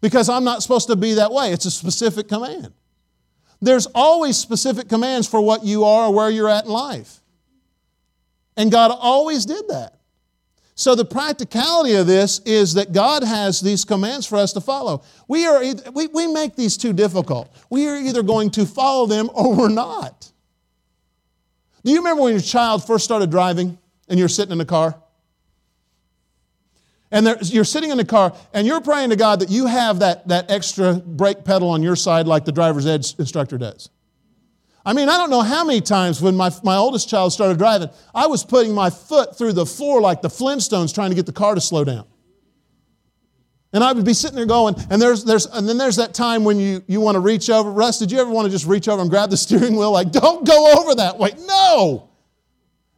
Because 0.00 0.28
I'm 0.28 0.44
not 0.44 0.62
supposed 0.62 0.88
to 0.88 0.96
be 0.96 1.14
that 1.14 1.32
way. 1.32 1.52
It's 1.52 1.64
a 1.64 1.70
specific 1.70 2.28
command. 2.28 2.72
There's 3.60 3.86
always 3.94 4.36
specific 4.36 4.88
commands 4.88 5.26
for 5.26 5.40
what 5.40 5.64
you 5.64 5.84
are 5.84 6.08
or 6.08 6.14
where 6.14 6.30
you're 6.30 6.48
at 6.48 6.66
in 6.66 6.70
life. 6.70 7.20
And 8.56 8.70
God 8.70 8.90
always 8.90 9.46
did 9.46 9.68
that. 9.68 9.97
So 10.78 10.94
the 10.94 11.04
practicality 11.04 11.94
of 11.94 12.06
this 12.06 12.38
is 12.44 12.74
that 12.74 12.92
God 12.92 13.24
has 13.24 13.60
these 13.60 13.84
commands 13.84 14.26
for 14.26 14.36
us 14.36 14.52
to 14.52 14.60
follow. 14.60 15.02
We, 15.26 15.44
are, 15.44 15.60
we, 15.92 16.06
we 16.06 16.28
make 16.28 16.54
these 16.54 16.76
too 16.76 16.92
difficult. 16.92 17.52
We 17.68 17.88
are 17.88 17.96
either 17.96 18.22
going 18.22 18.50
to 18.50 18.64
follow 18.64 19.06
them 19.06 19.28
or 19.34 19.56
we're 19.56 19.70
not. 19.70 20.30
Do 21.84 21.90
you 21.90 21.96
remember 21.96 22.22
when 22.22 22.32
your 22.32 22.40
child 22.40 22.86
first 22.86 23.04
started 23.04 23.28
driving 23.28 23.76
and 24.08 24.20
you're 24.20 24.28
sitting 24.28 24.52
in 24.52 24.58
the 24.58 24.64
car? 24.64 24.94
And 27.10 27.26
there, 27.26 27.38
you're 27.40 27.64
sitting 27.64 27.90
in 27.90 27.96
the 27.96 28.04
car 28.04 28.36
and 28.54 28.64
you're 28.64 28.80
praying 28.80 29.10
to 29.10 29.16
God 29.16 29.40
that 29.40 29.50
you 29.50 29.66
have 29.66 29.98
that, 29.98 30.28
that 30.28 30.48
extra 30.48 30.94
brake 30.94 31.44
pedal 31.44 31.70
on 31.70 31.82
your 31.82 31.96
side 31.96 32.28
like 32.28 32.44
the 32.44 32.52
driver's 32.52 32.86
ed 32.86 33.04
instructor 33.18 33.58
does. 33.58 33.90
I 34.88 34.94
mean, 34.94 35.10
I 35.10 35.18
don't 35.18 35.28
know 35.28 35.42
how 35.42 35.66
many 35.66 35.82
times 35.82 36.22
when 36.22 36.34
my, 36.34 36.50
my 36.64 36.76
oldest 36.76 37.10
child 37.10 37.34
started 37.34 37.58
driving, 37.58 37.90
I 38.14 38.26
was 38.26 38.42
putting 38.42 38.72
my 38.72 38.88
foot 38.88 39.36
through 39.36 39.52
the 39.52 39.66
floor 39.66 40.00
like 40.00 40.22
the 40.22 40.30
Flintstones 40.30 40.94
trying 40.94 41.10
to 41.10 41.14
get 41.14 41.26
the 41.26 41.32
car 41.32 41.54
to 41.54 41.60
slow 41.60 41.84
down. 41.84 42.06
And 43.74 43.84
I 43.84 43.92
would 43.92 44.06
be 44.06 44.14
sitting 44.14 44.36
there 44.36 44.46
going, 44.46 44.76
and 44.88 45.00
there's, 45.00 45.24
there's, 45.24 45.44
and 45.44 45.68
then 45.68 45.76
there's 45.76 45.96
that 45.96 46.14
time 46.14 46.42
when 46.42 46.58
you, 46.58 46.82
you 46.86 47.02
want 47.02 47.16
to 47.16 47.20
reach 47.20 47.50
over. 47.50 47.70
Russ, 47.70 47.98
did 47.98 48.10
you 48.10 48.18
ever 48.18 48.30
want 48.30 48.46
to 48.46 48.50
just 48.50 48.64
reach 48.64 48.88
over 48.88 49.02
and 49.02 49.10
grab 49.10 49.28
the 49.28 49.36
steering 49.36 49.76
wheel? 49.76 49.92
Like, 49.92 50.10
don't 50.10 50.46
go 50.46 50.80
over 50.80 50.94
that 50.94 51.18
way. 51.18 51.32
No. 51.44 52.08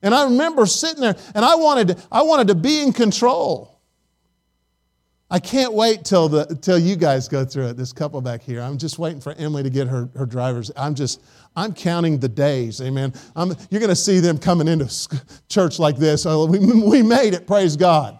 And 0.00 0.14
I 0.14 0.26
remember 0.26 0.66
sitting 0.66 1.00
there, 1.00 1.16
and 1.34 1.44
I 1.44 1.56
wanted 1.56 2.00
I 2.10 2.22
wanted 2.22 2.46
to 2.48 2.54
be 2.54 2.82
in 2.82 2.92
control. 2.92 3.69
I 5.32 5.38
can't 5.38 5.72
wait 5.72 6.04
till, 6.04 6.28
the, 6.28 6.58
till 6.60 6.78
you 6.78 6.96
guys 6.96 7.28
go 7.28 7.44
through 7.44 7.68
it, 7.68 7.76
this 7.76 7.92
couple 7.92 8.20
back 8.20 8.42
here. 8.42 8.60
I'm 8.60 8.76
just 8.76 8.98
waiting 8.98 9.20
for 9.20 9.32
Emily 9.34 9.62
to 9.62 9.70
get 9.70 9.86
her, 9.86 10.08
her 10.16 10.26
driver's. 10.26 10.72
I'm 10.76 10.96
just, 10.96 11.22
I'm 11.54 11.72
counting 11.72 12.18
the 12.18 12.28
days, 12.28 12.80
amen. 12.80 13.14
I'm, 13.36 13.54
you're 13.70 13.78
going 13.78 13.90
to 13.90 13.96
see 13.96 14.18
them 14.18 14.38
coming 14.38 14.66
into 14.66 14.90
church 15.48 15.78
like 15.78 15.96
this. 15.96 16.26
Oh, 16.26 16.46
we, 16.46 16.58
we 16.58 17.02
made 17.02 17.34
it, 17.34 17.46
praise 17.46 17.76
God. 17.76 18.18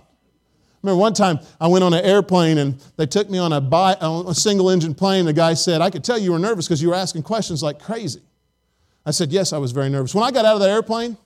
remember 0.83 1.01
one 1.01 1.13
time 1.13 1.41
I 1.61 1.67
went 1.67 1.83
on 1.83 1.93
an 1.95 2.05
airplane 2.05 2.59
and 2.59 2.81
they 2.97 3.07
took 3.07 3.29
me 3.29 3.39
on 3.39 3.53
a, 3.53 3.61
bi, 3.61 3.97
a 4.01 4.35
single 4.35 4.71
engine 4.71 4.95
plane. 4.95 5.25
The 5.25 5.33
guy 5.33 5.55
said, 5.55 5.81
I 5.81 5.91
could 5.91 6.05
tell 6.05 6.19
you 6.19 6.31
were 6.31 6.39
nervous 6.39 6.69
because 6.69 6.81
you 6.81 6.91
were 6.91 6.95
asking 6.95 7.25
questions 7.25 7.61
like 7.61 7.81
crazy. 7.81 8.23
I 9.05 9.11
said, 9.11 9.33
Yes, 9.33 9.53
I 9.53 9.59
was 9.59 9.73
very 9.73 9.89
nervous. 9.89 10.15
When 10.15 10.23
I 10.23 10.31
got 10.31 10.45
out 10.45 10.55
of 10.55 10.61
the 10.61 10.69
airplane, 10.69 11.17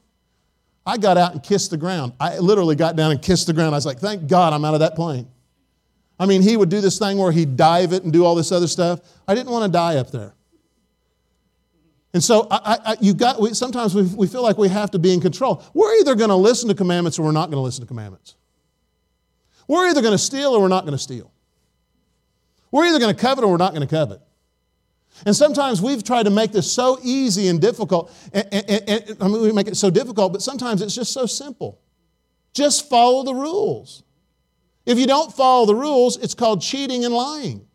I 0.86 0.96
got 0.96 1.18
out 1.18 1.32
and 1.32 1.42
kissed 1.42 1.70
the 1.70 1.76
ground. 1.76 2.12
I 2.20 2.38
literally 2.38 2.76
got 2.76 2.96
down 2.96 3.10
and 3.10 3.20
kissed 3.20 3.46
the 3.46 3.52
ground. 3.52 3.74
I 3.74 3.78
was 3.78 3.84
like, 3.84 3.98
Thank 3.98 4.28
God 4.28 4.52
I'm 4.52 4.64
out 4.64 4.74
of 4.74 4.80
that 4.80 4.94
plane. 4.94 5.28
I 6.24 6.26
mean, 6.26 6.40
he 6.40 6.56
would 6.56 6.70
do 6.70 6.80
this 6.80 6.98
thing 6.98 7.18
where 7.18 7.30
he'd 7.30 7.54
dive 7.54 7.92
it 7.92 8.02
and 8.02 8.10
do 8.10 8.24
all 8.24 8.34
this 8.34 8.50
other 8.50 8.66
stuff. 8.66 9.00
I 9.28 9.34
didn't 9.34 9.52
want 9.52 9.66
to 9.66 9.70
die 9.70 9.96
up 9.96 10.10
there. 10.10 10.32
And 12.14 12.24
so 12.24 12.48
I, 12.50 12.78
I, 12.82 12.96
you 12.98 13.12
got, 13.12 13.42
we, 13.42 13.52
sometimes 13.52 13.94
we, 13.94 14.04
we 14.04 14.26
feel 14.26 14.42
like 14.42 14.56
we 14.56 14.70
have 14.70 14.90
to 14.92 14.98
be 14.98 15.12
in 15.12 15.20
control. 15.20 15.62
We're 15.74 15.94
either 16.00 16.14
going 16.14 16.30
to 16.30 16.36
listen 16.36 16.70
to 16.70 16.74
commandments 16.74 17.18
or 17.18 17.24
we're 17.24 17.32
not 17.32 17.50
going 17.50 17.58
to 17.58 17.60
listen 17.60 17.82
to 17.82 17.86
commandments. 17.86 18.36
We're 19.68 19.86
either 19.90 20.00
going 20.00 20.14
to 20.14 20.18
steal 20.18 20.52
or 20.52 20.62
we're 20.62 20.68
not 20.68 20.84
going 20.86 20.96
to 20.96 21.02
steal. 21.02 21.30
We're 22.70 22.86
either 22.86 22.98
going 22.98 23.14
to 23.14 23.20
covet 23.20 23.44
or 23.44 23.50
we're 23.50 23.58
not 23.58 23.74
going 23.74 23.86
to 23.86 23.94
covet. 23.94 24.22
And 25.26 25.36
sometimes 25.36 25.82
we've 25.82 26.02
tried 26.02 26.22
to 26.22 26.30
make 26.30 26.52
this 26.52 26.72
so 26.72 26.98
easy 27.02 27.48
and 27.48 27.60
difficult. 27.60 28.10
And, 28.32 28.48
and, 28.50 28.88
and, 28.88 29.16
I 29.20 29.28
mean, 29.28 29.42
we 29.42 29.52
make 29.52 29.68
it 29.68 29.76
so 29.76 29.90
difficult, 29.90 30.32
but 30.32 30.40
sometimes 30.40 30.80
it's 30.80 30.94
just 30.94 31.12
so 31.12 31.26
simple. 31.26 31.82
Just 32.54 32.88
follow 32.88 33.24
the 33.24 33.34
rules. 33.34 34.03
If 34.86 34.98
you 34.98 35.06
don't 35.06 35.32
follow 35.32 35.66
the 35.66 35.74
rules, 35.74 36.16
it's 36.18 36.34
called 36.34 36.60
cheating 36.60 37.04
and 37.04 37.14
lying. 37.14 37.66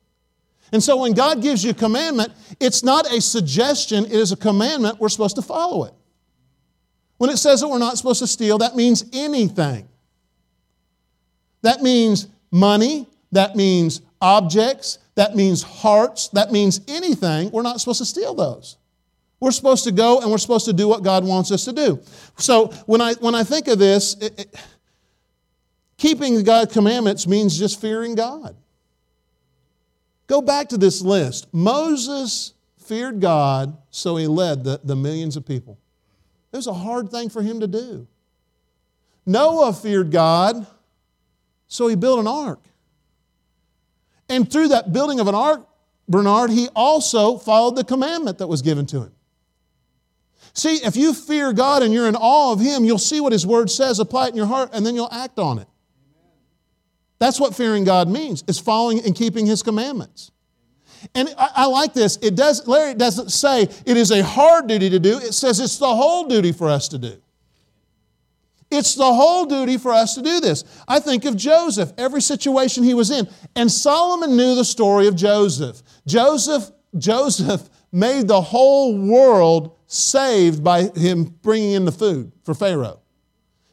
And 0.71 0.83
so 0.83 0.97
when 0.97 1.13
God 1.13 1.41
gives 1.41 1.63
you 1.63 1.71
a 1.71 1.73
commandment, 1.73 2.31
it's 2.59 2.83
not 2.83 3.11
a 3.11 3.19
suggestion, 3.19 4.05
it 4.05 4.11
is 4.11 4.31
a 4.31 4.37
commandment. 4.37 4.99
We're 4.99 5.09
supposed 5.09 5.35
to 5.37 5.41
follow 5.41 5.85
it. 5.85 5.93
When 7.17 7.29
it 7.29 7.37
says 7.37 7.61
that 7.61 7.67
we're 7.67 7.79
not 7.79 7.97
supposed 7.97 8.19
to 8.19 8.27
steal, 8.27 8.59
that 8.59 8.75
means 8.75 9.03
anything. 9.11 9.89
That 11.63 11.81
means 11.81 12.27
money, 12.51 13.07
that 13.31 13.55
means 13.55 14.01
objects, 14.21 14.99
that 15.15 15.35
means 15.35 15.63
hearts, 15.63 16.29
that 16.29 16.51
means 16.51 16.81
anything. 16.87 17.51
We're 17.51 17.63
not 17.63 17.79
supposed 17.79 17.99
to 17.99 18.05
steal 18.05 18.33
those. 18.35 18.77
We're 19.39 19.51
supposed 19.51 19.83
to 19.85 19.91
go 19.91 20.19
and 20.19 20.29
we're 20.31 20.37
supposed 20.37 20.65
to 20.65 20.73
do 20.73 20.87
what 20.87 21.03
God 21.03 21.23
wants 21.23 21.51
us 21.51 21.65
to 21.65 21.73
do. 21.73 22.01
So 22.37 22.67
when 22.85 23.01
I, 23.01 23.13
when 23.15 23.35
I 23.35 23.43
think 23.43 23.67
of 23.67 23.79
this, 23.79 24.15
it, 24.15 24.39
it, 24.39 24.55
Keeping 25.99 26.41
God's 26.43 26.73
commandments 26.73 27.27
means 27.27 27.59
just 27.59 27.79
fearing 27.79 28.15
God. 28.15 28.55
Go 30.27 30.41
back 30.41 30.69
to 30.69 30.77
this 30.77 31.01
list. 31.01 31.53
Moses 31.53 32.53
feared 32.77 33.19
God, 33.19 33.77
so 33.91 34.15
he 34.15 34.25
led 34.25 34.63
the, 34.63 34.79
the 34.83 34.95
millions 34.95 35.35
of 35.35 35.45
people. 35.45 35.77
It 36.51 36.57
was 36.57 36.67
a 36.67 36.73
hard 36.73 37.11
thing 37.11 37.29
for 37.29 37.41
him 37.41 37.59
to 37.59 37.67
do. 37.67 38.07
Noah 39.25 39.73
feared 39.73 40.09
God, 40.09 40.65
so 41.67 41.87
he 41.87 41.95
built 41.95 42.19
an 42.19 42.27
ark. 42.27 42.63
And 44.29 44.51
through 44.51 44.69
that 44.69 44.93
building 44.93 45.19
of 45.19 45.27
an 45.27 45.35
ark, 45.35 45.67
Bernard, 46.07 46.49
he 46.49 46.69
also 46.75 47.37
followed 47.37 47.75
the 47.75 47.83
commandment 47.83 48.39
that 48.39 48.47
was 48.47 48.61
given 48.61 48.85
to 48.87 49.01
him. 49.01 49.11
See, 50.53 50.75
if 50.75 50.97
you 50.97 51.13
fear 51.13 51.53
God 51.53 51.83
and 51.83 51.93
you're 51.93 52.07
in 52.07 52.17
awe 52.17 52.51
of 52.51 52.59
Him, 52.59 52.83
you'll 52.83 52.97
see 52.97 53.21
what 53.21 53.31
His 53.31 53.47
Word 53.47 53.69
says, 53.69 53.97
apply 53.99 54.27
it 54.27 54.29
in 54.31 54.35
your 54.35 54.45
heart, 54.45 54.71
and 54.73 54.85
then 54.85 54.93
you'll 54.93 55.11
act 55.11 55.39
on 55.39 55.59
it. 55.59 55.68
That's 57.19 57.39
what 57.39 57.55
fearing 57.55 57.83
God 57.83 58.09
means, 58.09 58.43
is 58.47 58.59
following 58.59 59.03
and 59.05 59.13
keeping 59.13 59.45
His 59.45 59.61
commandments. 59.61 60.31
And 61.15 61.33
I, 61.37 61.49
I, 61.55 61.65
like 61.67 61.93
this. 61.93 62.17
It 62.21 62.35
does, 62.35 62.67
Larry 62.67 62.93
doesn't 62.93 63.29
say 63.29 63.63
it 63.63 63.97
is 63.97 64.11
a 64.11 64.23
hard 64.23 64.67
duty 64.67 64.89
to 64.89 64.99
do. 64.99 65.17
It 65.17 65.33
says 65.33 65.59
it's 65.59 65.77
the 65.77 65.95
whole 65.95 66.27
duty 66.27 66.51
for 66.51 66.67
us 66.67 66.89
to 66.89 66.97
do. 66.97 67.21
It's 68.71 68.95
the 68.95 69.13
whole 69.13 69.45
duty 69.45 69.77
for 69.77 69.91
us 69.91 70.15
to 70.15 70.21
do 70.21 70.39
this. 70.39 70.63
I 70.87 70.99
think 70.99 71.25
of 71.25 71.35
Joseph, 71.35 71.91
every 71.97 72.21
situation 72.21 72.83
he 72.83 72.93
was 72.93 73.09
in. 73.09 73.27
And 73.55 73.71
Solomon 73.71 74.35
knew 74.35 74.55
the 74.55 74.65
story 74.65 75.07
of 75.07 75.15
Joseph. 75.15 75.81
Joseph, 76.05 76.69
Joseph 76.97 77.67
made 77.91 78.27
the 78.27 78.41
whole 78.41 78.95
world 78.97 79.75
saved 79.87 80.63
by 80.63 80.83
him 80.95 81.23
bringing 81.41 81.71
in 81.71 81.85
the 81.85 81.91
food 81.91 82.31
for 82.43 82.53
Pharaoh. 82.53 82.99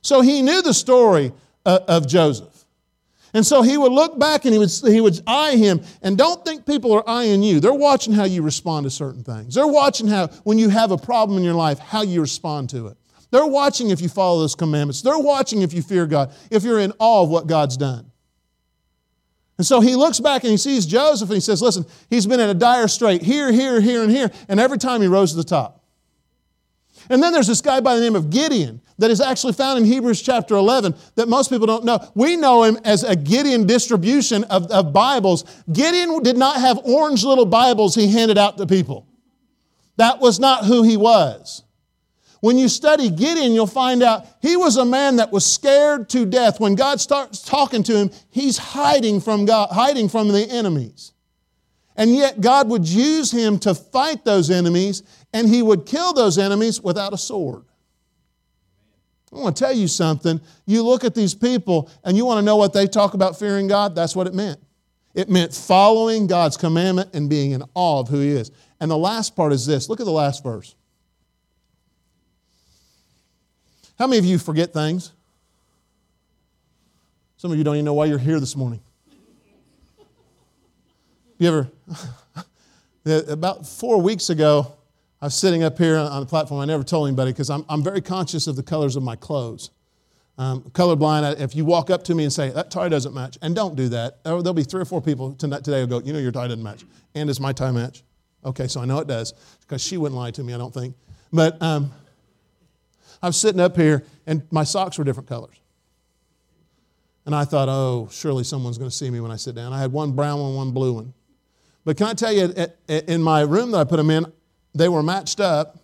So 0.01 0.23
he 0.23 0.41
knew 0.41 0.63
the 0.63 0.73
story 0.73 1.33
uh, 1.67 1.81
of 1.89 2.07
Joseph. 2.07 2.56
And 3.37 3.45
so 3.45 3.61
he 3.61 3.77
would 3.77 3.93
look 3.93 4.19
back 4.19 4.47
and 4.47 4.55
he 4.55 4.59
would, 4.59 4.71
he 4.83 4.99
would 4.99 5.21
eye 5.27 5.57
him. 5.57 5.83
And 6.01 6.17
don't 6.17 6.43
think 6.43 6.65
people 6.65 6.95
are 6.95 7.07
eyeing 7.07 7.43
you. 7.43 7.61
They're 7.61 7.75
watching 7.75 8.15
how 8.15 8.25
you 8.25 8.41
respond 8.41 8.85
to 8.85 8.91
certain 8.91 9.23
things. 9.23 9.55
They're 9.55 9.67
watching 9.67 10.09
how, 10.09 10.29
when 10.45 10.57
you 10.57 10.71
have 10.71 10.91
a 10.91 10.97
problem 10.97 11.37
in 11.37 11.45
your 11.45 11.53
life, 11.53 11.79
how 11.79 12.01
you 12.01 12.23
respond 12.23 12.71
to 12.71 12.87
it. 12.87 12.97
They're 13.31 13.47
watching 13.47 13.91
if 13.91 14.01
you 14.01 14.09
follow 14.09 14.41
those 14.41 14.55
commandments. 14.55 15.03
They're 15.03 15.19
watching 15.19 15.61
if 15.61 15.75
you 15.75 15.83
fear 15.83 16.07
God, 16.07 16.33
if 16.51 16.63
you're 16.63 16.81
in 16.81 16.95
awe 16.99 17.25
of 17.25 17.29
what 17.29 17.47
God's 17.47 17.77
done. 17.77 18.11
And 19.59 19.67
so 19.67 19.83
he 19.83 19.97
looks 19.97 20.19
back 20.19 20.43
and 20.45 20.51
he 20.51 20.57
sees 20.57 20.87
Joseph 20.87 21.29
and 21.29 21.37
he 21.37 21.43
says, 21.43 21.61
Listen, 21.61 21.85
he's 22.09 22.27
been 22.27 22.41
in 22.41 22.49
a 22.49 22.55
dire 22.55 22.89
strait 22.89 23.21
here, 23.21 23.53
here, 23.53 23.83
here, 23.83 24.03
and 24.03 24.11
here. 24.11 24.31
And 24.49 24.59
every 24.59 24.79
time 24.79 25.03
he 25.03 25.09
rose 25.09 25.33
to 25.33 25.37
the 25.37 25.45
top. 25.45 25.85
And 27.11 27.23
then 27.23 27.35
there's 27.35 27.49
this 27.49 27.61
guy 27.61 27.81
by 27.81 27.97
the 27.97 28.01
name 28.01 28.17
of 28.17 28.31
Gideon 28.31 28.81
that 28.99 29.11
is 29.11 29.21
actually 29.21 29.53
found 29.53 29.79
in 29.79 29.85
Hebrews 29.85 30.23
chapter 30.23 30.55
11 30.55 30.95
that 31.17 31.29
most 31.29 31.51
people 31.51 31.67
don't 31.67 31.85
know. 31.85 31.99
We 32.15 32.37
know 32.37 32.63
him 32.63 32.79
as 32.85 33.03
a 33.05 33.15
Gideon 33.15 33.67
distribution 33.67 34.45
of, 34.45 34.71
of 34.71 34.93
Bibles. 34.93 35.45
Gideon 35.71 36.23
did 36.23 36.37
not 36.37 36.61
have 36.61 36.79
orange 36.85 37.25
little 37.25 37.47
Bibles 37.47 37.95
he 37.95 38.09
handed 38.09 38.39
out 38.39 38.57
to 38.59 38.67
people. 38.67 39.07
That 39.97 40.21
was 40.21 40.41
not 40.41 40.65
who 40.65 40.83
he 40.83 40.97
was. 40.97 41.63
When 42.41 42.59
you 42.59 42.69
study 42.69 43.11
Gideon, 43.11 43.53
you'll 43.53 43.67
find 43.67 44.03
out 44.03 44.27
he 44.41 44.57
was 44.57 44.77
a 44.77 44.85
man 44.85 45.17
that 45.17 45.33
was 45.33 45.45
scared 45.45 46.09
to 46.11 46.27
death. 46.27 46.61
When 46.61 46.75
God 46.75 47.01
starts 47.01 47.43
talking 47.43 47.83
to 47.85 47.97
him, 47.97 48.11
he's 48.31 48.59
hiding 48.59 49.21
from 49.21 49.47
God, 49.47 49.71
hiding 49.71 50.09
from 50.09 50.29
the 50.29 50.45
enemies. 50.49 51.13
And 51.97 52.15
yet 52.15 52.41
God 52.43 52.69
would 52.69 52.87
use 52.87 53.31
him 53.31 53.59
to 53.61 53.75
fight 53.75 54.25
those 54.25 54.51
enemies, 54.51 55.03
and 55.33 55.49
he 55.49 55.63
would 55.63 55.87
kill 55.87 56.13
those 56.13 56.37
enemies 56.37 56.81
without 56.81 57.15
a 57.15 57.19
sword. 57.19 57.65
I 59.33 59.39
want 59.39 59.57
to 59.57 59.65
tell 59.65 59.73
you 59.73 59.89
something. 59.89 60.41
You 60.67 60.83
look 60.83 61.05
at 61.05 61.15
these 61.15 61.35
people 61.35 61.91
and 62.05 62.17
you 62.17 62.25
want 62.25 62.39
to 62.39 62.43
know 62.43 62.57
what 62.57 62.73
they 62.73 62.87
talk 62.87 63.15
about 63.15 63.39
fearing 63.39 63.67
God, 63.67 63.95
that's 63.95 64.15
what 64.15 64.27
it 64.27 64.35
meant. 64.35 64.61
It 65.15 65.29
meant 65.29 65.55
following 65.55 66.27
God's 66.27 66.57
commandment 66.57 67.15
and 67.15 67.29
being 67.29 67.53
in 67.53 67.63
awe 67.75 68.01
of 68.01 68.09
who 68.09 68.21
He 68.21 68.31
is. 68.31 68.51
And 68.81 68.91
the 68.91 68.99
last 68.99 69.35
part 69.35 69.53
is 69.53 69.67
this 69.67 69.89
look 69.89 70.01
at 70.01 70.07
the 70.07 70.13
last 70.13 70.43
verse. 70.43 70.75
How 73.99 74.07
many 74.07 74.19
of 74.19 74.27
you 74.27 74.39
forget 74.39 74.73
things? 74.73 75.13
Some 77.39 77.51
of 77.51 77.59
you 77.59 77.65
don't 77.65 77.77
even 77.77 77.85
know 77.87 77.95
why 77.95 78.07
you're 78.07 78.19
here 78.19 78.41
this 78.41 78.55
morning. 78.57 78.81
You 81.39 81.49
ever, 81.49 81.71
about 83.33 83.67
four 83.67 84.01
weeks 84.01 84.31
ago, 84.31 84.76
I 85.21 85.27
was 85.27 85.35
sitting 85.35 85.63
up 85.63 85.79
here 85.79 85.97
on 85.97 86.21
the 86.21 86.27
platform. 86.27 86.61
I 86.61 86.67
never 86.67 86.85
told 86.85 87.09
anybody 87.09 87.33
because 87.33 87.49
I'm, 87.49 87.65
I'm 87.69 87.83
very 87.83 88.01
conscious 88.01 88.47
of 88.47 88.57
the 88.57 88.63
colors 88.63 88.97
of 88.97 89.03
my 89.03 89.17
clothes. 89.17 89.71
Um, 90.39 90.63
colorblind, 90.73 91.41
if 91.41 91.57
you 91.57 91.65
walk 91.65 91.89
up 91.89 92.05
to 92.05 92.15
me 92.15 92.25
and 92.25 92.33
say, 92.33 92.51
that 92.51 92.71
tie 92.71 92.91
doesn't 92.91 93.15
match, 93.15 93.39
and 93.41 93.55
don't 93.55 93.75
do 93.75 93.89
that, 93.89 94.23
there'll 94.25 94.53
be 94.53 94.63
three 94.63 94.83
or 94.83 94.85
four 94.85 95.01
people 95.01 95.33
today 95.35 95.81
who 95.81 95.87
go, 95.87 96.01
you 96.01 96.13
know 96.13 96.19
your 96.19 96.33
tie 96.33 96.47
doesn't 96.47 96.63
match. 96.63 96.85
And 97.15 97.29
does 97.29 97.41
my 97.41 97.53
tie 97.53 97.71
match? 97.71 98.03
Okay, 98.45 98.67
so 98.69 98.81
I 98.81 98.85
know 98.85 98.99
it 98.99 99.09
does 99.09 99.33
because 99.61 99.83
she 99.83 99.97
wouldn't 99.97 100.19
lie 100.19 100.31
to 100.33 100.45
me, 100.45 100.53
I 100.53 100.59
don't 100.59 100.75
think. 100.75 100.95
But 101.33 101.61
um, 101.63 101.91
I 103.23 103.29
was 103.29 103.41
sitting 103.41 103.61
up 103.61 103.77
here 103.77 104.05
and 104.27 104.43
my 104.51 104.65
socks 104.65 104.99
were 104.99 105.05
different 105.05 105.29
colors. 105.29 105.59
And 107.25 107.35
I 107.35 107.45
thought, 107.45 107.69
oh, 107.69 108.09
surely 108.13 108.45
someone's 108.45 108.79
going 108.79 108.91
to 108.91 108.97
see 108.97 109.11
me 109.11 109.21
when 109.21 109.33
I 109.33 109.37
sit 109.37 109.55
down. 109.55 109.73
I 109.73 109.81
had 109.81 109.91
one 109.91 110.13
brown 110.13 110.41
one, 110.41 110.55
one 110.55 110.71
blue 110.71 110.93
one. 110.93 111.15
But 111.85 111.97
can 111.97 112.07
I 112.07 112.15
tell 112.15 112.33
you, 112.33 112.55
in 112.89 113.23
my 113.23 113.41
room 113.41 113.73
that 113.73 113.79
I 113.79 113.85
put 113.85 113.97
them 113.97 114.11
in, 114.11 114.33
they 114.77 114.89
were 114.89 115.03
matched 115.03 115.41
up. 115.41 115.79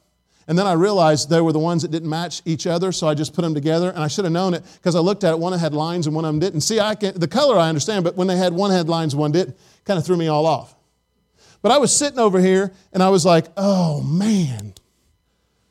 And 0.49 0.59
then 0.59 0.67
I 0.67 0.73
realized 0.73 1.31
they 1.31 1.41
were 1.41 1.53
the 1.53 1.59
ones 1.59 1.83
that 1.83 1.93
didn't 1.93 2.11
match 2.11 2.43
each 2.45 2.67
other, 2.67 2.91
so 2.91 3.07
I 3.07 3.15
just 3.15 3.33
put 3.33 3.43
them 3.43 3.55
together. 3.55 3.91
And 3.91 4.01
I 4.01 4.09
should 4.09 4.25
have 4.25 4.33
known 4.33 4.55
it 4.55 4.65
because 4.75 4.97
I 4.97 4.99
looked 4.99 5.23
at 5.23 5.33
it. 5.33 5.39
One 5.39 5.57
had 5.57 5.73
lines 5.73 6.07
and 6.07 6.17
one 6.17 6.25
of 6.25 6.31
them 6.31 6.41
didn't. 6.41 6.63
See, 6.63 6.81
I 6.81 6.95
can, 6.97 7.19
the 7.19 7.29
color 7.29 7.57
I 7.57 7.69
understand, 7.69 8.03
but 8.05 8.17
when 8.17 8.27
they 8.27 8.37
had 8.37 8.53
one 8.53 8.71
had 8.71 8.89
lines 8.89 9.15
one 9.15 9.31
didn't, 9.31 9.57
kind 9.85 9.99
of 9.99 10.05
threw 10.05 10.17
me 10.17 10.27
all 10.29 10.47
off. 10.47 10.75
But 11.63 11.71
I 11.71 11.79
was 11.79 11.95
sitting 11.95 12.19
over 12.19 12.41
here 12.41 12.73
and 12.93 13.03
I 13.03 13.09
was 13.09 13.25
like, 13.25 13.47
oh 13.57 14.03
man, 14.03 14.75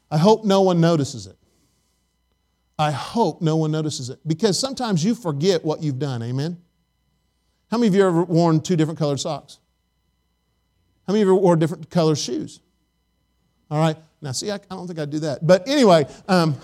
I 0.10 0.18
hope 0.18 0.46
no 0.46 0.62
one 0.62 0.80
notices 0.80 1.28
it. 1.28 1.36
I 2.80 2.92
hope 2.92 3.42
no 3.42 3.58
one 3.58 3.72
notices 3.72 4.10
it 4.10 4.20
because 4.26 4.58
sometimes 4.58 5.04
you 5.04 5.14
forget 5.14 5.64
what 5.64 5.84
you've 5.84 6.00
done. 6.00 6.24
Amen? 6.24 6.58
How 7.70 7.78
many 7.78 7.90
of 7.90 7.96
you 7.96 8.08
ever 8.08 8.24
worn 8.24 8.62
two 8.62 8.76
different 8.76 8.98
colored 8.98 9.20
socks? 9.20 9.60
How 11.06 11.14
many 11.14 11.22
of 11.22 11.28
you 11.28 11.34
ever 11.34 11.42
wore 11.42 11.56
different 11.56 11.90
colored 11.90 12.18
shoes? 12.18 12.62
All 13.72 13.80
right. 13.80 13.96
Now, 14.22 14.34
see, 14.34 14.52
I, 14.52 14.56
I 14.56 14.76
don't 14.76 14.86
think 14.86 15.00
I'd 15.00 15.10
do 15.10 15.20
that. 15.20 15.48
But 15.48 15.68
anyway, 15.68 16.06
um, 16.28 16.56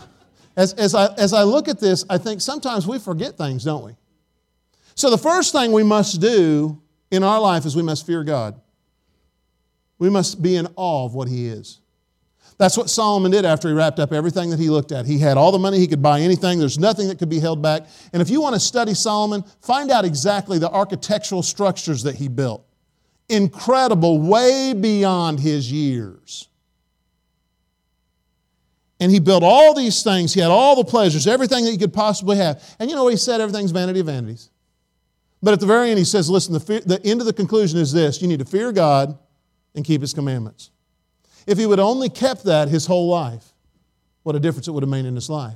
as, 0.56 0.74
as, 0.74 0.94
I, 0.94 1.14
as 1.16 1.34
I 1.34 1.44
look 1.44 1.68
at 1.68 1.80
this, 1.80 2.06
I 2.10 2.18
think 2.18 2.42
sometimes 2.42 2.86
we 2.86 3.00
forget 3.00 3.38
things, 3.38 3.64
don't 3.64 3.84
we? 3.84 3.96
So, 4.94 5.10
the 5.10 5.18
first 5.18 5.54
thing 5.54 5.72
we 5.72 5.84
must 5.84 6.20
do 6.20 6.82
in 7.10 7.24
our 7.24 7.40
life 7.40 7.66
is 7.66 7.76
we 7.76 7.84
must 7.84 8.06
fear 8.06 8.24
God. 8.24 8.60
We 10.00 10.10
must 10.10 10.44
be 10.44 10.56
in 10.56 10.68
awe 10.76 11.06
of 11.06 11.16
what 11.16 11.28
He 11.28 11.48
is. 11.48 11.80
That's 12.58 12.76
what 12.76 12.90
Solomon 12.90 13.32
did 13.32 13.46
after 13.46 13.68
he 13.68 13.76
wrapped 13.76 14.00
up 14.00 14.12
everything 14.12 14.50
that 14.50 14.60
he 14.60 14.70
looked 14.70 14.92
at. 14.92 15.06
He 15.06 15.20
had 15.20 15.38
all 15.38 15.52
the 15.52 15.60
money, 15.60 15.78
he 15.78 15.86
could 15.86 16.02
buy 16.02 16.22
anything, 16.22 16.58
there's 16.58 16.80
nothing 16.80 17.08
that 17.08 17.20
could 17.20 17.30
be 17.30 17.40
held 17.40 17.62
back. 17.62 17.84
And 18.14 18.22
if 18.22 18.32
you 18.32 18.42
want 18.42 18.56
to 18.56 18.60
study 18.60 18.96
Solomon, 18.96 19.44
find 19.62 19.92
out 19.92 20.06
exactly 20.06 20.58
the 20.58 20.70
architectural 20.70 21.44
structures 21.44 22.02
that 22.04 22.16
he 22.16 22.28
built. 22.28 22.66
Incredible, 23.30 24.20
way 24.20 24.74
beyond 24.74 25.40
his 25.40 25.72
years. 25.72 26.50
And 29.00 29.12
he 29.12 29.20
built 29.20 29.44
all 29.44 29.74
these 29.76 30.04
things. 30.04 30.34
He 30.34 30.40
had 30.40 30.50
all 30.50 30.76
the 30.76 30.84
pleasures, 30.84 31.28
everything 31.28 31.66
that 31.66 31.72
he 31.72 31.78
could 31.78 31.94
possibly 31.94 32.38
have. 32.38 32.64
And 32.80 32.90
you 32.90 32.96
know 32.96 33.04
what 33.04 33.12
he 33.12 33.18
said? 33.18 33.42
Everything's 33.42 33.72
vanity 33.72 34.00
of 34.00 34.08
vanities. 34.08 34.50
But 35.42 35.54
at 35.54 35.60
the 35.60 35.68
very 35.68 35.90
end, 35.90 36.00
he 36.00 36.06
says, 36.06 36.30
listen, 36.30 36.54
the, 36.54 36.60
fear, 36.60 36.80
the 36.80 37.00
end 37.06 37.22
of 37.22 37.28
the 37.28 37.34
conclusion 37.34 37.80
is 37.80 37.94
this 37.94 38.22
you 38.22 38.28
need 38.28 38.40
to 38.40 38.46
fear 38.46 38.72
God 38.72 39.18
and 39.76 39.86
keep 39.86 40.02
his 40.02 40.14
commandments. 40.14 40.72
If 41.46 41.58
he 41.58 41.66
would 41.66 41.80
only 41.80 42.10
kept 42.10 42.44
that 42.46 42.70
his 42.70 42.88
whole 42.88 43.08
life, 43.08 43.54
what 44.24 44.36
a 44.36 44.40
difference 44.40 44.68
it 44.68 44.72
would 44.72 44.84
have 44.84 44.90
made 44.90 45.06
in 45.06 45.16
his 45.16 45.30
life. 45.30 45.56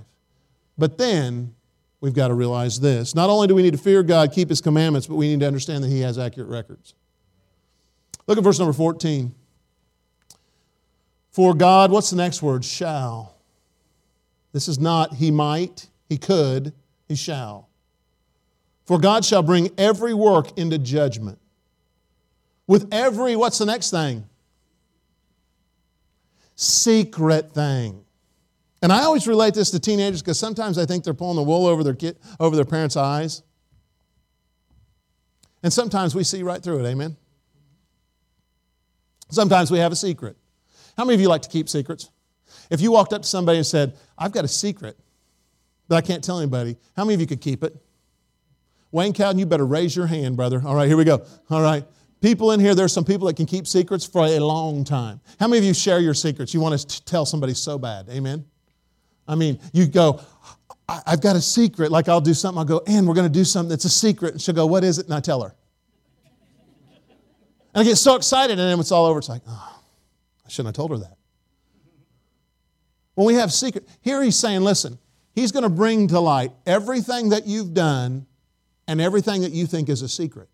But 0.78 0.98
then 0.98 1.54
we've 2.00 2.14
got 2.14 2.30
to 2.30 2.34
realize 2.34 2.80
this. 2.80 3.16
Not 3.16 3.30
only 3.30 3.48
do 3.48 3.56
we 3.56 3.64
need 3.64 3.74
to 3.74 3.80
fear 3.80 4.04
God, 4.04 4.32
keep 4.32 4.50
his 4.50 4.62
commandments, 4.62 5.08
but 5.08 5.16
we 5.16 5.30
need 5.30 5.42
to 5.42 5.48
understand 5.48 5.84
that 5.84 5.90
he 5.90 6.02
has 6.02 6.18
accurate 6.18 6.48
records. 6.48 6.94
Look 8.28 8.38
at 8.38 8.44
verse 8.44 8.60
number 8.60 8.74
14. 8.74 9.34
For 11.32 11.54
God, 11.54 11.92
what's 11.92 12.10
the 12.10 12.16
next 12.18 12.42
word? 12.42 12.64
Shall. 12.64 13.31
This 14.54 14.68
is 14.68 14.80
not 14.80 15.16
he 15.16 15.32
might, 15.32 15.88
he 16.10 16.18
could, 16.18 16.74
he 17.08 17.16
shall. 17.16 17.70
For 18.86 19.00
God 19.00 19.24
shall 19.24 19.44
bring 19.44 19.70
every 19.78 20.14
work 20.14 20.58
into 20.58 20.78
judgment. 20.78 21.40
With 22.68 22.88
every, 22.94 23.36
what's 23.36 23.58
the 23.58 23.66
next 23.66 23.92
thing? 23.92 24.26
secret 26.62 27.52
thing. 27.52 28.04
And 28.84 28.92
I 28.92 29.02
always 29.02 29.28
relate 29.28 29.54
this 29.54 29.72
to 29.72 29.80
teenagers 29.80 30.22
because 30.22 30.40
sometimes 30.40 30.78
I 30.78 30.86
think 30.86 31.04
they're 31.04 31.14
pulling 31.14 31.36
the 31.36 31.44
wool 31.44 31.66
over 31.66 31.84
their, 31.84 31.96
kid, 31.96 32.18
over 32.40 32.56
their 32.56 32.66
parents' 32.66 32.96
eyes. 32.96 33.44
And 35.64 35.72
sometimes 35.72 36.16
we 36.16 36.24
see 36.24 36.44
right 36.44 36.62
through 36.62 36.84
it, 36.84 36.88
amen? 36.88 37.18
Sometimes 39.30 39.72
we 39.72 39.80
have 39.80 39.92
a 39.92 39.96
secret. 39.96 40.36
How 40.98 41.06
many 41.06 41.16
of 41.16 41.22
you 41.22 41.30
like 41.30 41.44
to 41.44 41.50
keep 41.50 41.70
secrets? 41.70 42.10
If 42.70 42.82
you 42.82 42.92
walked 42.92 43.14
up 43.14 43.22
to 43.24 43.28
somebody 43.28 43.58
and 43.58 43.66
said, 43.66 43.96
I've 44.22 44.32
got 44.32 44.46
a 44.46 44.48
secret, 44.48 45.00
that 45.88 45.96
I 45.96 46.02
can't 46.02 46.24
tell 46.24 46.38
anybody, 46.38 46.78
how 46.96 47.04
many 47.04 47.16
of 47.16 47.22
you 47.22 47.28
could 47.28 47.42
keep 47.42 47.64
it? 47.64 47.76
Wayne 48.92 49.14
Cowden, 49.14 49.40
you 49.40 49.48
better 49.48 49.66
raise 49.66 49.96
your 49.96 50.06
hand, 50.06 50.38
brother. 50.38 50.62
All 50.64 50.76
right, 50.76 50.88
here 50.88 50.96
we 50.96 51.06
go. 51.06 51.26
All 51.50 51.62
right. 51.62 51.84
People 52.22 52.52
in 52.52 52.60
here, 52.60 52.76
there's 52.76 52.94
some 52.94 53.04
people 53.04 53.26
that 53.28 53.36
can 53.36 53.48
keep 53.48 53.66
secrets 53.66 54.06
for 54.06 54.24
a 54.26 54.40
long 54.40 54.84
time. 54.84 55.20
How 55.40 55.48
many 55.48 55.58
of 55.58 55.64
you 55.64 55.74
share 55.74 56.00
your 56.00 56.14
secrets? 56.14 56.54
You 56.54 56.60
want 56.60 56.80
to 56.80 57.04
tell 57.06 57.26
somebody 57.26 57.56
so 57.56 57.80
bad. 57.80 58.10
Amen? 58.10 58.46
I 59.28 59.34
mean, 59.34 59.60
you 59.74 59.88
go, 59.88 60.22
I've 60.88 61.22
got 61.22 61.36
a 61.36 61.42
secret. 61.42 61.92
Like 61.92 62.08
I'll 62.08 62.22
do 62.22 62.36
something, 62.36 62.60
I'll 62.60 62.66
go, 62.66 62.84
and 62.86 63.08
we're 63.08 63.16
going 63.16 63.32
to 63.32 63.40
do 63.40 63.44
something 63.44 63.70
that's 63.70 63.86
a 63.86 63.90
secret. 63.90 64.34
And 64.34 64.42
she'll 64.42 64.54
go, 64.54 64.68
What 64.68 64.84
is 64.84 65.00
it? 65.00 65.06
And 65.06 65.16
I 65.16 65.20
tell 65.20 65.42
her. 65.42 65.56
And 67.74 67.82
I 67.82 67.84
get 67.84 67.96
so 67.96 68.16
excited, 68.16 68.60
and 68.60 68.70
then 68.70 68.80
it's 68.80 68.92
all 68.92 69.08
over. 69.08 69.18
It's 69.18 69.30
like, 69.30 69.42
Oh, 69.48 69.82
I 70.46 70.50
shouldn't 70.50 70.68
have 70.68 70.76
told 70.76 70.92
her 70.92 70.98
that. 70.98 71.18
When 73.22 73.28
we 73.28 73.36
have 73.36 73.54
secret, 73.54 73.88
here 74.02 74.24
he's 74.24 74.36
saying, 74.36 74.62
Listen, 74.62 74.98
he's 75.36 75.52
going 75.52 75.62
to 75.62 75.70
bring 75.70 76.08
to 76.08 76.20
light 76.20 76.54
everything 76.66 77.30
that 77.30 77.46
you've 77.46 77.72
done 77.72 78.26
and 78.88 79.00
everything 79.00 79.42
that 79.42 79.52
you 79.52 79.68
think 79.68 79.90
is 79.90 80.02
a 80.02 80.10
secret. 80.10 80.50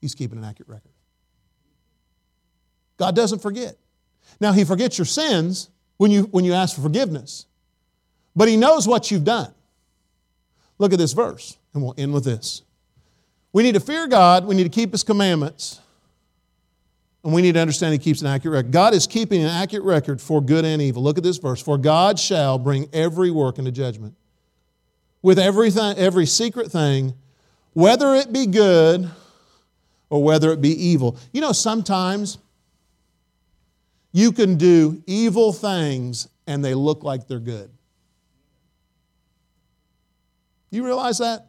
He's 0.00 0.16
keeping 0.16 0.38
an 0.38 0.44
accurate 0.44 0.68
record. 0.68 0.90
God 2.96 3.14
doesn't 3.14 3.38
forget. 3.38 3.76
Now, 4.40 4.50
He 4.50 4.64
forgets 4.64 4.98
your 4.98 5.04
sins 5.04 5.70
when 5.98 6.10
you, 6.10 6.24
when 6.24 6.44
you 6.44 6.52
ask 6.52 6.74
for 6.74 6.82
forgiveness, 6.82 7.46
but 8.34 8.48
He 8.48 8.56
knows 8.56 8.88
what 8.88 9.08
you've 9.08 9.22
done. 9.22 9.54
Look 10.78 10.92
at 10.92 10.98
this 10.98 11.12
verse, 11.12 11.56
and 11.74 11.82
we'll 11.84 11.94
end 11.96 12.12
with 12.12 12.24
this. 12.24 12.62
We 13.52 13.62
need 13.62 13.76
to 13.76 13.80
fear 13.80 14.08
God, 14.08 14.46
we 14.46 14.56
need 14.56 14.64
to 14.64 14.68
keep 14.68 14.90
His 14.90 15.04
commandments, 15.04 15.78
and 17.28 17.34
we 17.34 17.42
need 17.42 17.52
to 17.52 17.60
understand 17.60 17.92
He 17.92 17.98
keeps 17.98 18.22
an 18.22 18.26
accurate 18.26 18.54
record. 18.54 18.72
God 18.72 18.94
is 18.94 19.06
keeping 19.06 19.42
an 19.42 19.50
accurate 19.50 19.84
record 19.84 20.18
for 20.18 20.40
good 20.40 20.64
and 20.64 20.80
evil. 20.80 21.02
Look 21.02 21.18
at 21.18 21.22
this 21.22 21.36
verse. 21.36 21.60
For 21.60 21.76
God 21.76 22.18
shall 22.18 22.58
bring 22.58 22.88
every 22.90 23.30
work 23.30 23.58
into 23.58 23.70
judgment 23.70 24.14
with 25.20 25.38
everything, 25.38 25.98
every 25.98 26.24
secret 26.24 26.72
thing, 26.72 27.12
whether 27.74 28.14
it 28.14 28.32
be 28.32 28.46
good 28.46 29.10
or 30.08 30.22
whether 30.22 30.52
it 30.52 30.62
be 30.62 30.70
evil. 30.70 31.18
You 31.34 31.42
know, 31.42 31.52
sometimes 31.52 32.38
you 34.12 34.32
can 34.32 34.56
do 34.56 35.02
evil 35.06 35.52
things 35.52 36.28
and 36.46 36.64
they 36.64 36.72
look 36.72 37.04
like 37.04 37.28
they're 37.28 37.40
good. 37.40 37.70
You 40.70 40.82
realize 40.82 41.18
that? 41.18 41.47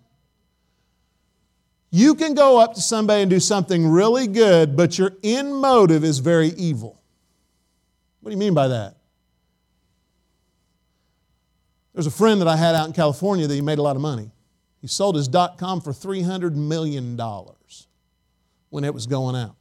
You 1.92 2.14
can 2.16 2.36
go 2.36 2.60
up 2.60 2.76
to 2.76 2.82
somebody 2.82 3.22
and 3.22 3.30
do 3.30 3.40
something 3.40 3.88
really 3.88 4.28
good, 4.28 4.76
but 4.76 4.98
your 4.98 5.14
end 5.24 5.56
motive 5.56 6.04
is 6.04 6.20
very 6.20 6.50
evil. 6.50 7.02
What 8.22 8.30
do 8.30 8.36
you 8.36 8.40
mean 8.40 8.54
by 8.54 8.68
that? 8.68 8.98
There's 11.94 12.06
a 12.06 12.12
friend 12.12 12.40
that 12.42 12.48
I 12.48 12.56
had 12.56 12.76
out 12.76 12.88
in 12.88 12.94
California 12.94 13.48
that 13.48 13.54
he 13.54 13.62
made 13.62 13.80
a 13.80 13.82
lot 13.82 13.96
of 13.96 14.02
money. 14.02 14.32
He 14.82 14.88
sold 14.88 15.16
his 15.16 15.28
dot 15.28 15.58
com 15.58 15.82
for 15.82 15.92
$300 15.92 16.56
million 16.56 17.20
when 18.70 18.84
it 18.84 18.94
was 18.94 19.08
going 19.08 19.36
out. 19.36 19.56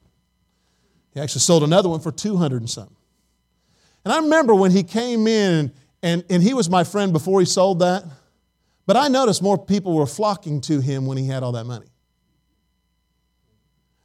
He 1.14 1.20
actually 1.20 1.40
sold 1.40 1.62
another 1.62 1.88
one 1.88 2.00
for 2.00 2.12
200 2.12 2.60
and 2.60 2.70
something. 2.70 2.94
And 4.04 4.12
I 4.12 4.18
remember 4.18 4.54
when 4.54 4.70
he 4.70 4.82
came 4.82 5.26
in, 5.26 5.72
and, 6.02 6.24
and 6.30 6.42
he 6.42 6.54
was 6.54 6.70
my 6.70 6.84
friend 6.84 7.12
before 7.12 7.40
he 7.40 7.46
sold 7.46 7.80
that, 7.80 8.04
but 8.86 8.96
I 8.96 9.08
noticed 9.08 9.42
more 9.42 9.58
people 9.58 9.94
were 9.94 10.06
flocking 10.06 10.60
to 10.62 10.80
him 10.80 11.06
when 11.06 11.18
he 11.18 11.26
had 11.26 11.42
all 11.42 11.52
that 11.52 11.64
money. 11.64 11.86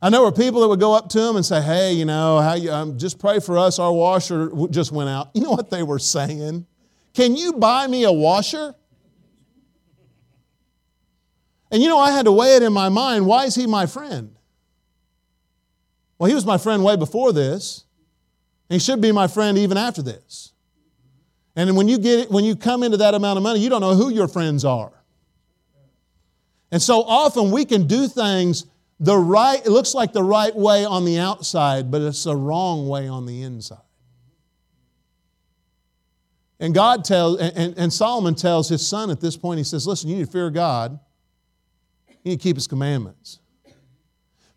I 0.04 0.10
know 0.10 0.18
there 0.18 0.26
were 0.26 0.34
people 0.34 0.60
that 0.60 0.68
would 0.68 0.82
go 0.82 0.94
up 0.94 1.08
to 1.12 1.30
him 1.30 1.38
and 1.38 1.46
say, 1.46 1.62
Hey, 1.62 1.94
you 1.94 2.04
know, 2.04 2.42
how 2.42 2.56
you, 2.56 2.70
um, 2.70 2.98
just 2.98 3.20
pray 3.20 3.40
for 3.40 3.58
us. 3.58 3.80
Our 3.80 3.94
washer 3.94 4.52
just 4.70 4.92
went 4.92 5.10
out. 5.10 5.30
You 5.34 5.44
know 5.44 5.52
what 5.52 5.70
they 5.70 5.82
were 5.82 5.98
saying? 5.98 6.66
Can 7.14 7.38
you 7.38 7.54
buy 7.54 7.88
me 7.88 8.04
a 8.04 8.12
washer? 8.12 8.76
And 11.72 11.82
you 11.82 11.88
know, 11.88 12.00
I 12.00 12.12
had 12.12 12.26
to 12.26 12.34
weigh 12.34 12.58
it 12.58 12.64
in 12.64 12.74
my 12.74 12.90
mind 12.90 13.26
why 13.26 13.46
is 13.46 13.56
he 13.56 13.66
my 13.66 13.86
friend? 13.86 14.36
Well, 16.20 16.28
he 16.28 16.36
was 16.36 16.46
my 16.46 16.58
friend 16.58 16.84
way 16.84 16.98
before 16.98 17.32
this. 17.32 17.86
And 18.70 18.82
he 18.82 18.86
should 18.86 19.00
be 19.00 19.14
my 19.14 19.28
friend 19.28 19.58
even 19.58 19.78
after 19.78 20.02
this. 20.02 20.52
And 21.56 21.78
when 21.78 21.88
you 21.88 21.98
get 21.98 22.20
it, 22.20 22.30
when 22.30 22.44
you 22.44 22.58
come 22.58 22.84
into 22.84 22.98
that 22.98 23.14
amount 23.14 23.38
of 23.38 23.44
money, 23.44 23.62
you 23.62 23.70
don't 23.70 23.82
know 23.82 23.96
who 23.96 24.10
your 24.10 24.28
friends 24.28 24.66
are. 24.66 24.92
And 26.74 26.82
so 26.82 27.04
often 27.04 27.52
we 27.52 27.64
can 27.64 27.88
do 27.88 28.10
things 28.10 28.66
the 29.00 29.18
right, 29.18 29.60
it 29.66 29.70
looks 29.70 29.94
like 29.94 30.14
the 30.14 30.24
right 30.24 30.56
way 30.56 30.86
on 30.86 31.06
the 31.06 31.20
outside, 31.20 31.92
but 31.92 32.02
it's 32.02 32.24
the 32.24 32.36
wrong 32.36 32.88
way 32.88 33.08
on 33.08 33.26
the 33.26 33.42
inside. 33.42 33.80
And 36.60 36.74
God 36.74 37.04
tells, 37.04 37.40
and, 37.40 37.78
and 37.78 37.92
Solomon 37.92 38.36
tells 38.36 38.70
his 38.70 38.88
son 38.88 39.10
at 39.10 39.20
this 39.20 39.36
point, 39.36 39.58
he 39.58 39.64
says, 39.64 39.86
Listen, 39.86 40.10
you 40.10 40.16
need 40.16 40.26
to 40.26 40.32
fear 40.32 40.50
God, 40.50 41.00
you 42.08 42.32
need 42.32 42.40
to 42.40 42.44
keep 42.44 42.56
his 42.56 42.68
commandments. 42.68 43.40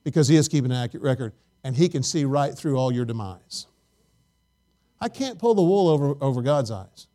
Because 0.05 0.29
he 0.29 0.37
is 0.37 0.47
keeping 0.47 0.71
an 0.71 0.77
accurate 0.77 1.03
record, 1.03 1.33
and 1.65 1.75
he 1.75 1.89
can 1.89 2.05
see 2.05 2.25
right 2.25 2.57
through 2.57 2.77
all 2.77 2.93
your 2.93 3.05
demise. 3.05 3.67
I 5.01 5.09
can't 5.09 5.37
pull 5.37 5.57
the 5.57 5.63
wool 5.63 5.89
over, 5.89 6.15
over 6.21 6.43
God's 6.43 6.71
eyes. 6.71 7.09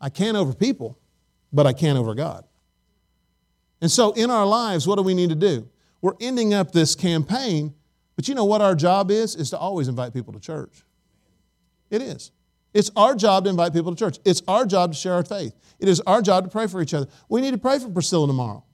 I 0.00 0.08
can't 0.08 0.38
over 0.38 0.54
people, 0.54 0.98
but 1.52 1.66
I 1.66 1.74
can't 1.74 1.98
over 1.98 2.14
God. 2.14 2.44
And 3.82 3.90
so 3.90 4.12
in 4.12 4.30
our 4.30 4.46
lives, 4.46 4.86
what 4.86 4.96
do 4.96 5.02
we 5.02 5.12
need 5.12 5.28
to 5.28 5.36
do? 5.36 5.68
We're 6.02 6.14
ending 6.20 6.52
up 6.52 6.72
this 6.72 6.94
campaign, 6.94 7.74
but 8.16 8.28
you 8.28 8.34
know 8.34 8.44
what 8.44 8.60
our 8.60 8.74
job 8.74 9.10
is? 9.10 9.34
Is 9.34 9.50
to 9.50 9.58
always 9.58 9.88
invite 9.88 10.12
people 10.12 10.34
to 10.34 10.40
church. 10.40 10.82
It 11.90 12.02
is. 12.02 12.32
It's 12.74 12.90
our 12.96 13.14
job 13.14 13.44
to 13.44 13.50
invite 13.50 13.72
people 13.72 13.94
to 13.94 13.98
church. 13.98 14.18
It's 14.24 14.42
our 14.48 14.66
job 14.66 14.92
to 14.92 14.98
share 14.98 15.14
our 15.14 15.24
faith. 15.24 15.54
It 15.78 15.88
is 15.88 16.00
our 16.00 16.20
job 16.20 16.44
to 16.44 16.50
pray 16.50 16.66
for 16.66 16.82
each 16.82 16.92
other. 16.92 17.06
We 17.28 17.40
need 17.40 17.52
to 17.52 17.58
pray 17.58 17.78
for 17.78 17.88
Priscilla 17.88 18.26
tomorrow. 18.26 18.64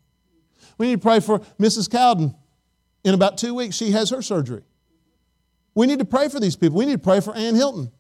We 0.79 0.87
need 0.87 0.97
to 0.97 1.03
pray 1.03 1.21
for 1.21 1.41
Mrs. 1.61 1.91
Cowden. 1.91 2.35
In 3.05 3.15
about 3.15 3.39
two 3.39 3.55
weeks, 3.55 3.77
she 3.77 3.91
has 3.93 4.11
her 4.11 4.23
surgery. 4.23 4.63
We 5.75 5.87
need 5.87 5.99
to 5.99 6.05
pray 6.05 6.29
for 6.29 6.41
these 6.41 6.57
people. 6.57 6.79
We 6.79 6.87
need 6.87 6.93
to 6.93 6.99
pray 6.99 7.21
for 7.21 7.35
Ann 7.35 7.55
Hilton. 7.55 7.93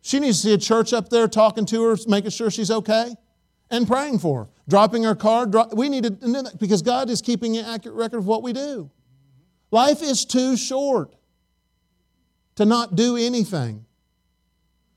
She 0.00 0.18
needs 0.18 0.40
to 0.42 0.48
see 0.48 0.54
a 0.54 0.58
church 0.58 0.92
up 0.92 1.08
there 1.08 1.28
talking 1.28 1.64
to 1.66 1.82
her, 1.84 1.96
making 2.06 2.30
sure 2.30 2.50
she's 2.50 2.70
okay 2.70 3.14
and 3.70 3.86
praying 3.86 4.18
for 4.18 4.44
her, 4.44 4.50
dropping 4.68 5.06
our. 5.06 5.14
Drop, 5.14 5.74
we 5.74 5.88
need 5.88 6.04
to, 6.04 6.52
because 6.58 6.82
God 6.82 7.10
is 7.10 7.22
keeping 7.22 7.56
an 7.56 7.64
accurate 7.64 7.96
record 7.96 8.18
of 8.18 8.26
what 8.26 8.42
we 8.42 8.52
do. 8.52 8.90
Life 9.70 10.02
is 10.02 10.24
too 10.24 10.56
short 10.56 11.14
to 12.56 12.64
not 12.64 12.94
do 12.94 13.16
anything. 13.16 13.84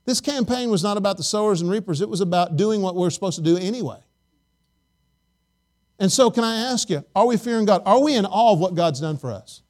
This 0.06 0.22
campaign 0.22 0.70
was 0.70 0.84
not 0.84 0.98
about 0.98 1.18
the 1.18 1.24
sowers 1.24 1.62
and 1.62 1.70
reapers, 1.70 2.02
it 2.02 2.10
was 2.10 2.22
about 2.22 2.58
doing 2.58 2.82
what 2.82 2.96
we're 2.96 3.10
supposed 3.10 3.38
to 3.38 3.44
do 3.44 3.58
anyway. 3.58 4.00
And 5.98 6.12
so, 6.12 6.30
can 6.30 6.44
I 6.44 6.72
ask 6.72 6.90
you, 6.90 7.06
are 7.16 7.26
we 7.26 7.38
fearing 7.38 7.66
God? 7.66 7.82
Are 7.86 8.02
we 8.02 8.16
in 8.16 8.26
awe 8.26 8.54
of 8.54 8.60
what 8.60 8.76
God's 8.76 9.00
done 9.00 9.18
for 9.18 9.32
us? 9.32 9.62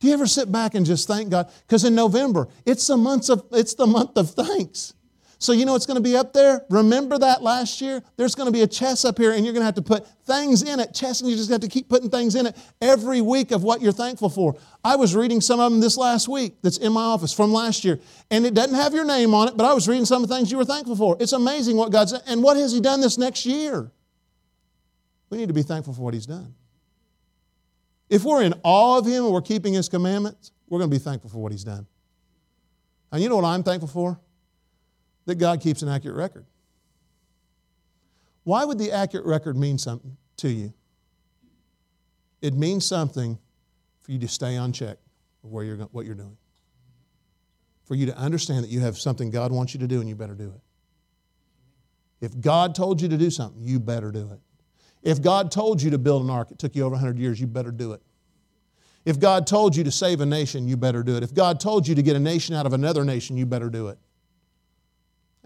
Do 0.00 0.08
you 0.08 0.14
ever 0.14 0.26
sit 0.26 0.50
back 0.50 0.74
and 0.74 0.84
just 0.84 1.08
thank 1.08 1.30
God? 1.30 1.50
Because 1.66 1.84
in 1.84 1.94
November, 1.94 2.48
it's 2.64 2.86
the 2.86 2.96
month 2.96 3.30
of 3.30 3.44
it's 3.52 3.74
the 3.74 3.86
month 3.86 4.16
of 4.16 4.30
thanks. 4.30 4.94
So, 5.40 5.52
you 5.52 5.64
know 5.64 5.72
what's 5.72 5.86
going 5.86 5.96
to 5.96 6.02
be 6.02 6.16
up 6.16 6.32
there? 6.32 6.64
Remember 6.68 7.16
that 7.16 7.44
last 7.44 7.80
year? 7.80 8.02
There's 8.16 8.34
going 8.34 8.46
to 8.46 8.52
be 8.52 8.62
a 8.62 8.66
chest 8.66 9.04
up 9.04 9.18
here, 9.18 9.32
and 9.32 9.44
you're 9.44 9.52
going 9.52 9.60
to 9.60 9.66
have 9.66 9.76
to 9.76 9.82
put 9.82 10.04
things 10.24 10.64
in 10.64 10.80
it. 10.80 10.92
Chest, 10.92 11.20
and 11.20 11.30
you 11.30 11.36
just 11.36 11.48
have 11.48 11.60
to 11.60 11.68
keep 11.68 11.88
putting 11.88 12.10
things 12.10 12.34
in 12.34 12.46
it 12.46 12.56
every 12.80 13.20
week 13.20 13.52
of 13.52 13.62
what 13.62 13.80
you're 13.80 13.92
thankful 13.92 14.30
for. 14.30 14.56
I 14.82 14.96
was 14.96 15.14
reading 15.14 15.40
some 15.40 15.60
of 15.60 15.70
them 15.70 15.80
this 15.80 15.96
last 15.96 16.26
week 16.26 16.56
that's 16.62 16.78
in 16.78 16.92
my 16.92 17.02
office 17.02 17.32
from 17.32 17.52
last 17.52 17.84
year, 17.84 18.00
and 18.32 18.44
it 18.44 18.52
doesn't 18.52 18.74
have 18.74 18.94
your 18.94 19.04
name 19.04 19.32
on 19.32 19.46
it, 19.46 19.56
but 19.56 19.64
I 19.64 19.74
was 19.74 19.86
reading 19.86 20.06
some 20.06 20.24
of 20.24 20.28
the 20.28 20.34
things 20.34 20.50
you 20.50 20.58
were 20.58 20.64
thankful 20.64 20.96
for. 20.96 21.16
It's 21.20 21.32
amazing 21.32 21.76
what 21.76 21.92
God's 21.92 22.12
done. 22.12 22.22
And 22.26 22.42
what 22.42 22.56
has 22.56 22.72
He 22.72 22.80
done 22.80 23.00
this 23.00 23.16
next 23.16 23.46
year? 23.46 23.92
We 25.30 25.38
need 25.38 25.48
to 25.48 25.54
be 25.54 25.62
thankful 25.62 25.94
for 25.94 26.00
what 26.00 26.14
He's 26.14 26.26
done. 26.26 26.52
If 28.10 28.24
we're 28.24 28.42
in 28.42 28.54
awe 28.64 28.98
of 28.98 29.06
Him 29.06 29.24
and 29.24 29.32
we're 29.32 29.40
keeping 29.40 29.72
His 29.72 29.88
commandments, 29.88 30.50
we're 30.68 30.80
going 30.80 30.90
to 30.90 30.96
be 30.96 31.02
thankful 31.02 31.30
for 31.30 31.38
what 31.38 31.52
He's 31.52 31.62
done. 31.62 31.86
And 33.12 33.22
you 33.22 33.28
know 33.28 33.36
what 33.36 33.44
I'm 33.44 33.62
thankful 33.62 33.88
for? 33.88 34.18
That 35.28 35.34
God 35.34 35.60
keeps 35.60 35.82
an 35.82 35.90
accurate 35.90 36.16
record. 36.16 36.46
Why 38.44 38.64
would 38.64 38.78
the 38.78 38.90
accurate 38.90 39.26
record 39.26 39.58
mean 39.58 39.76
something 39.76 40.16
to 40.38 40.48
you? 40.48 40.72
It 42.40 42.54
means 42.54 42.86
something 42.86 43.38
for 44.00 44.12
you 44.12 44.18
to 44.20 44.28
stay 44.28 44.56
on 44.56 44.72
check 44.72 44.96
of 45.44 45.50
where 45.50 45.64
you're, 45.64 45.76
what 45.76 46.06
you're 46.06 46.14
doing. 46.14 46.38
For 47.84 47.94
you 47.94 48.06
to 48.06 48.16
understand 48.16 48.64
that 48.64 48.70
you 48.70 48.80
have 48.80 48.96
something 48.96 49.30
God 49.30 49.52
wants 49.52 49.74
you 49.74 49.80
to 49.80 49.86
do 49.86 50.00
and 50.00 50.08
you 50.08 50.14
better 50.14 50.34
do 50.34 50.54
it. 50.54 50.60
If 52.24 52.40
God 52.40 52.74
told 52.74 53.02
you 53.02 53.08
to 53.08 53.18
do 53.18 53.28
something, 53.28 53.60
you 53.62 53.78
better 53.78 54.10
do 54.10 54.30
it. 54.32 54.40
If 55.02 55.20
God 55.20 55.52
told 55.52 55.82
you 55.82 55.90
to 55.90 55.98
build 55.98 56.24
an 56.24 56.30
ark, 56.30 56.52
it 56.52 56.58
took 56.58 56.74
you 56.74 56.84
over 56.84 56.94
100 56.94 57.18
years, 57.18 57.38
you 57.38 57.46
better 57.46 57.70
do 57.70 57.92
it. 57.92 58.00
If 59.04 59.20
God 59.20 59.46
told 59.46 59.76
you 59.76 59.84
to 59.84 59.90
save 59.90 60.22
a 60.22 60.26
nation, 60.26 60.66
you 60.66 60.78
better 60.78 61.02
do 61.02 61.18
it. 61.18 61.22
If 61.22 61.34
God 61.34 61.60
told 61.60 61.86
you 61.86 61.94
to 61.94 62.02
get 62.02 62.16
a 62.16 62.20
nation 62.20 62.54
out 62.54 62.64
of 62.64 62.72
another 62.72 63.04
nation, 63.04 63.36
you 63.36 63.44
better 63.44 63.68
do 63.68 63.88
it. 63.88 63.98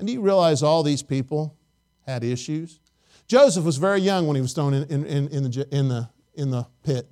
And 0.02 0.08
do 0.08 0.14
you 0.14 0.20
realize 0.20 0.64
all 0.64 0.82
these 0.82 1.00
people 1.00 1.56
had 2.04 2.24
issues? 2.24 2.80
Joseph 3.28 3.64
was 3.64 3.76
very 3.76 4.00
young 4.00 4.26
when 4.26 4.34
he 4.34 4.42
was 4.42 4.52
thrown 4.52 4.74
in, 4.74 4.82
in, 4.90 5.28
in, 5.28 5.44
the, 5.44 5.68
in, 5.70 5.88
the, 5.88 6.10
in 6.34 6.50
the 6.50 6.66
pit. 6.82 7.08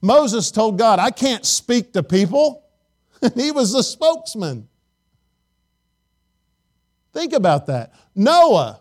Moses 0.00 0.50
told 0.50 0.78
God, 0.78 0.98
I 0.98 1.10
can't 1.10 1.44
speak 1.44 1.92
to 1.92 2.02
people. 2.02 2.64
And 3.20 3.34
he 3.38 3.50
was 3.52 3.74
the 3.74 3.82
spokesman. 3.82 4.68
Think 7.12 7.34
about 7.34 7.66
that. 7.66 7.92
Noah, 8.14 8.80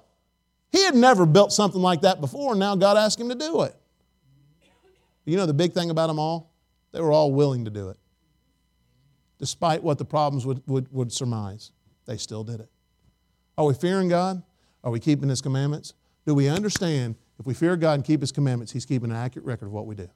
he 0.71 0.81
had 0.85 0.95
never 0.95 1.25
built 1.25 1.51
something 1.51 1.81
like 1.81 1.99
that 2.03 2.21
before, 2.21 2.51
and 2.51 2.61
now 2.61 2.77
God 2.77 2.95
asked 2.95 3.19
him 3.19 3.27
to 3.27 3.35
do 3.35 3.63
it. 3.63 3.75
You 5.25 5.35
know 5.35 5.45
the 5.45 5.53
big 5.53 5.73
thing 5.73 5.89
about 5.89 6.07
them 6.07 6.19
all? 6.19 6.53
They 6.93 7.01
were 7.01 7.11
all 7.11 7.33
willing 7.33 7.65
to 7.65 7.71
do 7.71 7.89
it. 7.89 7.97
Despite 9.37 9.83
what 9.83 9.97
the 9.97 10.05
problems 10.05 10.45
would, 10.45 10.63
would, 10.65 10.89
would 10.93 11.11
surmise, 11.11 11.73
they 12.05 12.15
still 12.15 12.45
did 12.45 12.61
it. 12.61 12.69
Are 13.57 13.65
we 13.65 13.73
fearing 13.73 14.09
God? 14.09 14.43
Are 14.83 14.91
we 14.91 14.99
keeping 14.99 15.29
His 15.29 15.41
commandments? 15.41 15.93
Do 16.25 16.33
we 16.35 16.47
understand 16.47 17.15
if 17.39 17.45
we 17.45 17.53
fear 17.53 17.75
God 17.75 17.93
and 17.93 18.03
keep 18.03 18.21
His 18.21 18.31
commandments, 18.31 18.71
He's 18.71 18.85
keeping 18.85 19.11
an 19.11 19.17
accurate 19.17 19.45
record 19.45 19.67
of 19.67 19.71
what 19.71 19.85
we 19.85 19.95
do? 19.95 20.09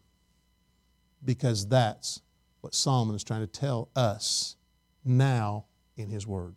Because 1.23 1.67
that's 1.67 2.21
what 2.61 2.73
Solomon 2.73 3.15
is 3.15 3.23
trying 3.23 3.41
to 3.41 3.47
tell 3.47 3.89
us 3.95 4.55
now 5.05 5.65
in 5.97 6.09
his 6.09 6.25
word. 6.25 6.47